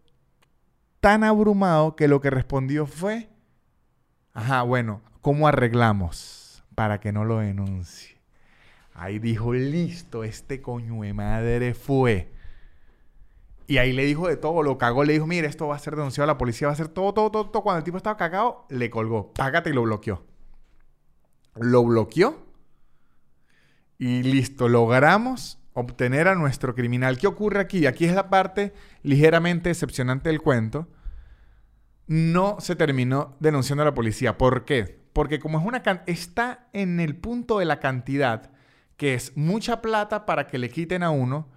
[1.01, 3.29] tan abrumado que lo que respondió fue,
[4.33, 6.40] ajá, bueno, ¿cómo arreglamos?
[6.81, 8.17] Para que no lo denuncie.
[8.95, 12.33] Ahí dijo, listo, este coño de madre fue.
[13.67, 15.95] Y ahí le dijo de todo, lo cagó, le dijo, mire, esto va a ser
[15.95, 17.63] denunciado la policía, va a ser todo, todo, todo, todo.
[17.63, 20.25] Cuando el tipo estaba cagado, le colgó, págate y lo bloqueó.
[21.57, 22.47] Lo bloqueó
[23.99, 27.19] y listo, logramos obtener a nuestro criminal.
[27.19, 27.85] ¿Qué ocurre aquí?
[27.85, 28.73] Aquí es la parte
[29.03, 30.89] ligeramente decepcionante del cuento.
[32.07, 34.39] No se terminó denunciando a la policía.
[34.39, 35.00] ¿Por qué?
[35.21, 38.53] Porque como es una está en el punto de la cantidad,
[38.97, 41.51] que es mucha plata para que le quiten a uno,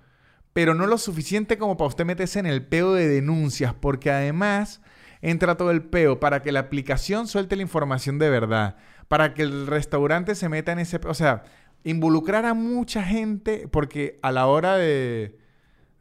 [0.51, 4.81] pero no lo suficiente como para usted meterse en el peo de denuncias, porque además
[5.21, 8.75] entra todo el peo para que la aplicación suelte la información de verdad,
[9.07, 11.43] para que el restaurante se meta en ese, o sea,
[11.85, 15.37] involucrar a mucha gente, porque a la hora de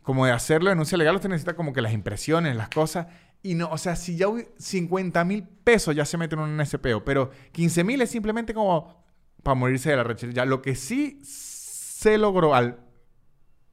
[0.03, 3.07] como de hacerlo denuncia legal, usted necesita como que las impresiones, las cosas,
[3.43, 4.29] y no, o sea, si ya
[4.59, 9.05] 50 mil pesos ya se meten en un SPO, pero 15 mil es simplemente como
[9.43, 10.33] para morirse de la rechaza.
[10.33, 12.79] Ya lo que sí se logró al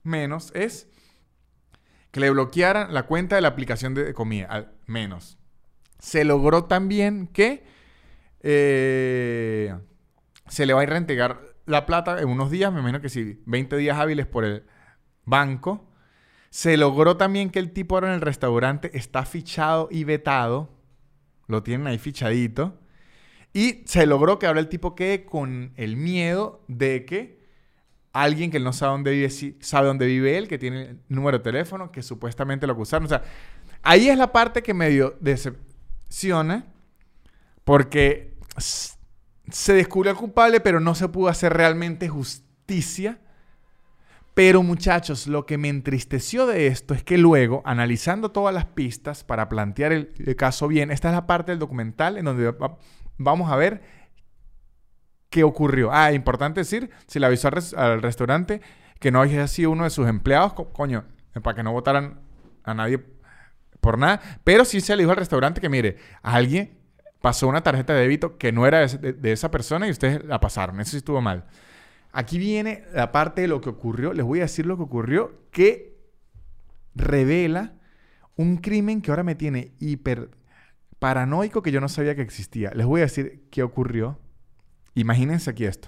[0.03, 0.88] menos es
[2.11, 5.38] que le bloquearan la cuenta de la aplicación de comida, al menos.
[5.99, 7.63] Se logró también que
[8.41, 9.76] eh,
[10.47, 13.09] se le va a ir a reintegrar la plata en unos días, me imagino que
[13.09, 14.63] sí, 20 días hábiles por el
[15.26, 15.88] banco
[16.49, 20.69] se logró también que el tipo ahora en el restaurante está fichado y vetado.
[21.47, 22.79] Lo tienen ahí fichadito.
[23.53, 27.39] Y se logró que ahora el tipo quede con el miedo de que
[28.13, 29.29] alguien que no sabe dónde vive,
[29.59, 33.05] sabe dónde vive él, que tiene el número de teléfono, que supuestamente lo acusaron.
[33.05, 33.23] O sea,
[33.81, 36.65] ahí es la parte que medio decepciona,
[37.63, 43.19] porque se descubrió el culpable, pero no se pudo hacer realmente justicia
[44.39, 49.25] pero muchachos, lo que me entristeció de esto es que luego, analizando todas las pistas
[49.25, 52.55] para plantear el, caso bien, esta es la parte del documental en donde
[53.17, 53.81] vamos a ver
[55.29, 55.89] qué ocurrió.
[55.91, 58.61] Ah, importante decir, si le avisó al, restaurante
[59.01, 61.03] que no haya sido uno de sus empleados, coño,
[61.43, 62.21] para que no votaran
[62.63, 63.03] a nadie
[63.81, 66.79] por nada, pero sí se le dijo al restaurante que mire, alguien
[67.19, 70.39] pasó una tarjeta de débito que no era de, de esa persona y ustedes la
[70.39, 71.43] pasaron, eso sí estuvo mal.
[72.12, 74.14] Aquí viene la parte de lo que ocurrió.
[74.14, 75.97] Les voy a decir lo que ocurrió que
[76.95, 77.74] revela
[78.36, 80.32] un crimen que ahora me tiene hiper
[80.97, 82.72] paranoico que yo no sabía que existía.
[82.72, 84.20] Les voy a decir qué ocurrió.
[84.95, 85.88] Imagínense aquí esto.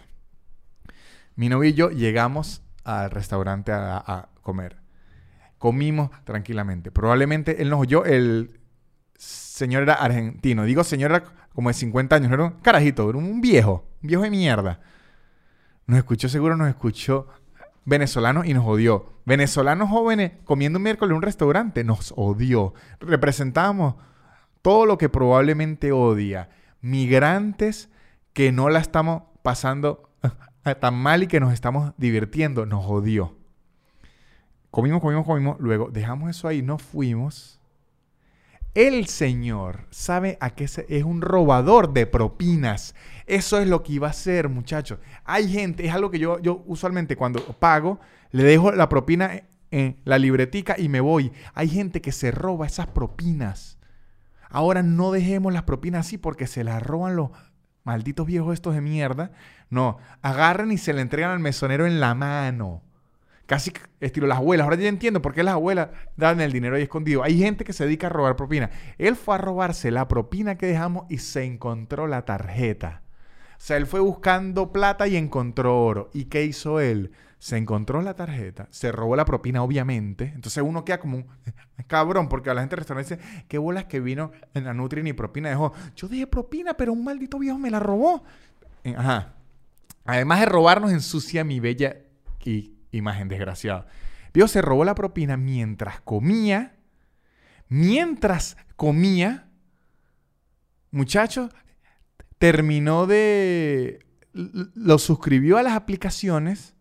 [1.35, 4.77] Mi novio y yo llegamos al restaurante a, comer.
[5.57, 6.91] Comimos tranquilamente.
[6.91, 8.05] Probablemente él nos oyó.
[8.05, 8.59] El
[9.15, 10.65] señor era argentino.
[10.65, 12.31] Digo señor era como de 50 años.
[12.31, 13.87] era un carajito, era un viejo.
[14.01, 14.81] Un viejo de mierda.
[15.87, 17.27] Nos escuchó seguro, nos escuchó
[17.85, 19.13] venezolano y nos odió.
[19.25, 22.73] Venezolanos jóvenes comiendo un miércoles en un restaurante, nos odió.
[22.99, 23.95] Representamos
[24.61, 26.49] todo lo que probablemente odia.
[26.81, 27.89] Migrantes
[28.33, 30.09] que no la estamos pasando
[30.79, 33.35] tan mal y que nos estamos divirtiendo, nos odió.
[34.69, 35.59] Comimos, comimos, comimos.
[35.59, 37.60] Luego dejamos eso ahí, nos fuimos.
[38.73, 42.95] El Señor sabe a qué es un robador de propinas.
[43.25, 44.99] Eso es lo que iba a hacer, muchachos.
[45.25, 47.99] Hay gente, es algo que yo, yo usualmente cuando pago,
[48.31, 49.41] le dejo la propina
[49.71, 51.33] en la libretica y me voy.
[51.53, 53.77] Hay gente que se roba esas propinas.
[54.49, 57.31] Ahora no dejemos las propinas así porque se las roban los
[57.83, 59.31] malditos viejos estos de mierda.
[59.69, 62.83] No, agarren y se le entregan al mesonero en la mano.
[63.51, 64.63] Casi estilo las abuelas.
[64.63, 67.21] Ahora ya entiendo por qué las abuelas dan el dinero ahí escondido.
[67.21, 68.69] Hay gente que se dedica a robar propina.
[68.97, 73.01] Él fue a robarse la propina que dejamos y se encontró la tarjeta.
[73.49, 76.09] O sea, él fue buscando plata y encontró oro.
[76.13, 77.11] ¿Y qué hizo él?
[77.39, 80.31] Se encontró la tarjeta, se robó la propina, obviamente.
[80.33, 81.25] Entonces uno queda como
[81.87, 85.03] cabrón, porque a la gente del restaurante dice, qué bolas que vino en la Nutri
[85.03, 85.73] ni propina dejó.
[85.97, 88.23] Yo dije propina, pero un maldito viejo me la robó.
[88.85, 89.33] Eh, ajá.
[90.05, 91.97] además de robarnos, ensucia mi bella
[92.91, 93.85] imagen, desgraciado.
[94.33, 96.75] Vio, se robó la propina mientras comía.
[97.67, 99.47] Mientras comía,
[100.91, 101.51] muchachos,
[102.37, 104.05] terminó de...
[104.33, 106.73] Lo suscribió a las aplicaciones,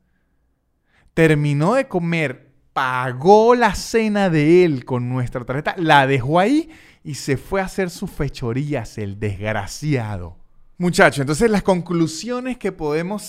[1.15, 6.71] terminó de comer, pagó la cena de él con nuestra tarjeta, la dejó ahí
[7.03, 10.39] y se fue a hacer sus fechorías, el desgraciado.
[10.79, 13.23] Muchachos, entonces las conclusiones que podemos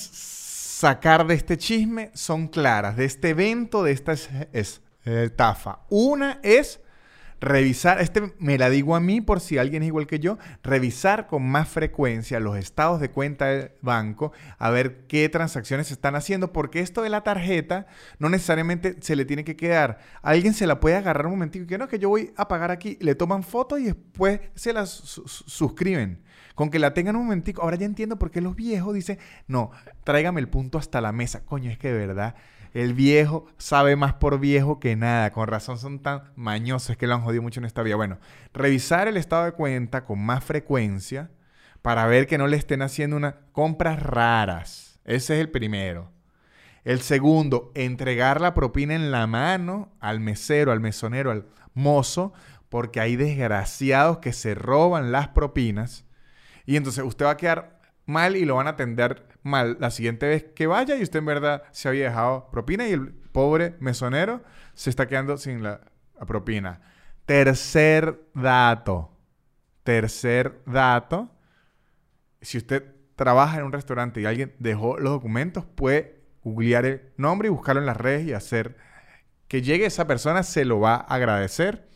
[0.81, 4.15] sacar de este chisme son claras, de este evento, de esta
[5.03, 5.81] estafa.
[5.91, 6.79] Una es
[7.41, 11.27] revisar, este me la digo a mí por si alguien es igual que yo, revisar
[11.27, 16.15] con más frecuencia los estados de cuenta del banco, a ver qué transacciones se están
[16.15, 17.87] haciendo, porque esto de la tarjeta
[18.19, 19.97] no necesariamente se le tiene que quedar.
[20.21, 22.97] Alguien se la puede agarrar un momentito, que no, que yo voy a pagar aquí,
[23.01, 26.21] le toman fotos y después se las suscriben.
[26.53, 27.61] Con que la tengan un momentico.
[27.61, 29.17] Ahora ya entiendo por qué los viejos dicen,
[29.47, 29.71] no,
[30.03, 31.45] tráigame el punto hasta la mesa.
[31.45, 32.35] Coño, es que de verdad
[32.73, 35.31] el viejo sabe más por viejo que nada.
[35.31, 37.95] Con razón son tan mañosos que lo han jodido mucho en esta vida.
[37.95, 38.19] Bueno,
[38.53, 41.31] revisar el estado de cuenta con más frecuencia
[41.81, 44.99] para ver que no le estén haciendo unas compras raras.
[45.03, 46.11] Ese es el primero.
[46.83, 52.33] El segundo, entregar la propina en la mano al mesero, al mesonero, al mozo,
[52.69, 56.05] porque hay desgraciados que se roban las propinas.
[56.65, 60.27] Y entonces usted va a quedar mal y lo van a atender mal la siguiente
[60.27, 64.43] vez que vaya y usted en verdad se había dejado propina y el pobre mesonero
[64.73, 65.81] se está quedando sin la
[66.27, 66.81] propina.
[67.25, 69.17] Tercer dato.
[69.83, 71.31] Tercer dato.
[72.41, 72.83] Si usted
[73.15, 77.81] trabaja en un restaurante y alguien dejó los documentos, puede googlear el nombre y buscarlo
[77.81, 78.77] en las redes y hacer
[79.47, 81.87] que llegue esa persona, se lo va a agradecer.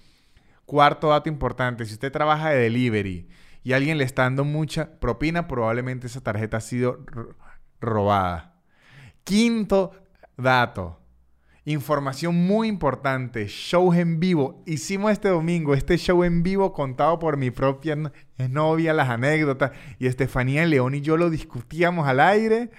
[0.66, 3.30] Cuarto dato importante, si usted trabaja de delivery
[3.66, 7.04] y alguien le está dando mucha propina, probablemente esa tarjeta ha sido
[7.82, 8.62] robada.
[9.24, 9.92] Quinto
[10.38, 11.02] dato.
[11.66, 14.62] Información muy importante, shows en vivo.
[14.68, 17.98] Hicimos este domingo este show en vivo contado por mi propia
[18.38, 19.72] novia, las anécdotas.
[19.98, 22.70] Y Estefanía León y yo lo discutíamos al aire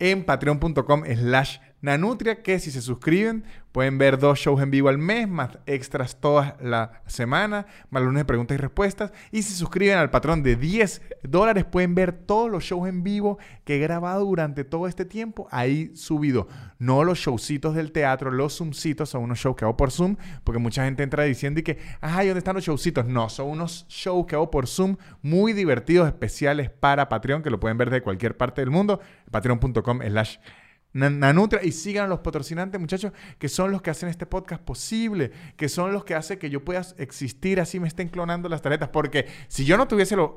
[0.00, 4.98] en patreon.com slash Nanutria, que si se suscriben pueden ver dos shows en vivo al
[4.98, 9.12] mes, más extras toda la semana, más lunes de preguntas y respuestas.
[9.30, 13.04] Y si se suscriben al patrón de 10 dólares, pueden ver todos los shows en
[13.04, 16.48] vivo que he grabado durante todo este tiempo ahí subido.
[16.80, 20.58] No los showcitos del teatro, los zoomcitos son unos shows que hago por Zoom, porque
[20.58, 23.06] mucha gente entra diciendo y que, ay, ¿dónde están los showcitos?
[23.06, 27.60] No, son unos shows que hago por Zoom muy divertidos, especiales para Patreon, que lo
[27.60, 29.00] pueden ver de cualquier parte del mundo.
[29.30, 30.38] Patreon.com slash
[30.92, 35.30] Nanutria y sigan a los patrocinantes, muchachos, que son los que hacen este podcast posible,
[35.56, 38.88] que son los que hacen que yo pueda existir así me estén clonando las tarjetas.
[38.88, 40.30] Porque si yo no tuviese los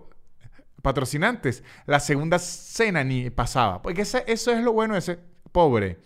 [0.82, 3.82] patrocinantes, la segunda cena ni pasaba.
[3.82, 5.20] Porque eso es lo bueno de ese
[5.52, 6.00] pobre.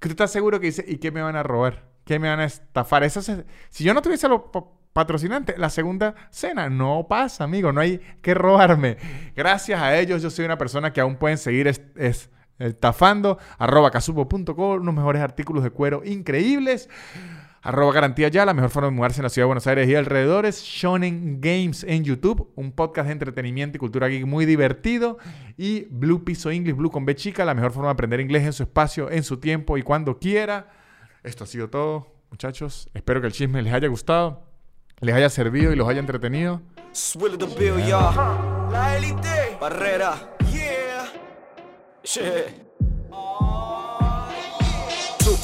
[0.00, 1.88] Que tú estás seguro que dice, ¿y qué me van a robar?
[2.04, 3.08] ¿Qué me van a estafar?
[3.10, 4.42] Si yo no tuviese los
[4.92, 7.72] patrocinantes, la segunda cena no pasa, amigo.
[7.72, 8.96] No hay que robarme.
[9.34, 11.66] Gracias a ellos, yo soy una persona que aún pueden seguir.
[11.68, 12.30] es
[12.80, 16.88] Tafando, arroba casupo.com, unos mejores artículos de cuero increíbles.
[17.66, 19.94] Arroba garantía ya, la mejor forma de mudarse en la ciudad de Buenos Aires y
[19.96, 20.62] alrededores.
[20.62, 25.18] Shonen Games en YouTube, un podcast de entretenimiento y cultura geek muy divertido.
[25.56, 28.52] Y Blue Piso English, Blue con B chica, la mejor forma de aprender inglés en
[28.52, 30.68] su espacio, en su tiempo y cuando quiera.
[31.24, 32.88] Esto ha sido todo, muchachos.
[32.94, 34.44] Espero que el chisme les haya gustado,
[35.00, 36.62] les haya servido y los haya entretenido.
[38.70, 39.58] La élite.
[39.60, 40.35] Barrera.
[42.06, 42.52] Shit.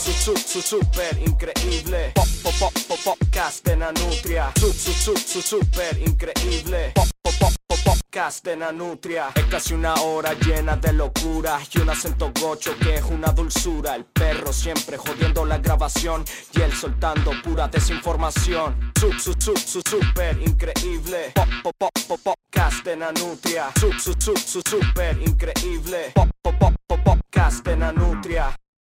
[0.03, 2.11] Su, su, su, su, super increíble.
[2.17, 4.51] Pop, pop, pop, pop, podcast de Nanutria.
[4.59, 6.91] Su, su, su, su, super increíble.
[6.93, 9.29] Pop, pop, pop, pop, podcast de Nanutria.
[9.33, 13.95] Es casi una hora llena de locura y un acento gocho que es una dulzura.
[13.95, 18.93] El perro siempre jodiendo la grabación y él soltando pura desinformación.
[18.99, 21.31] Su, su, su, su, super increíble.
[21.33, 23.71] Pop, pop, pop, pop, podcast de Nanutria.
[23.79, 26.11] Su, su, su, su, super increíble.
[26.13, 28.53] Pop, pop, pop, podcast de Nanutria.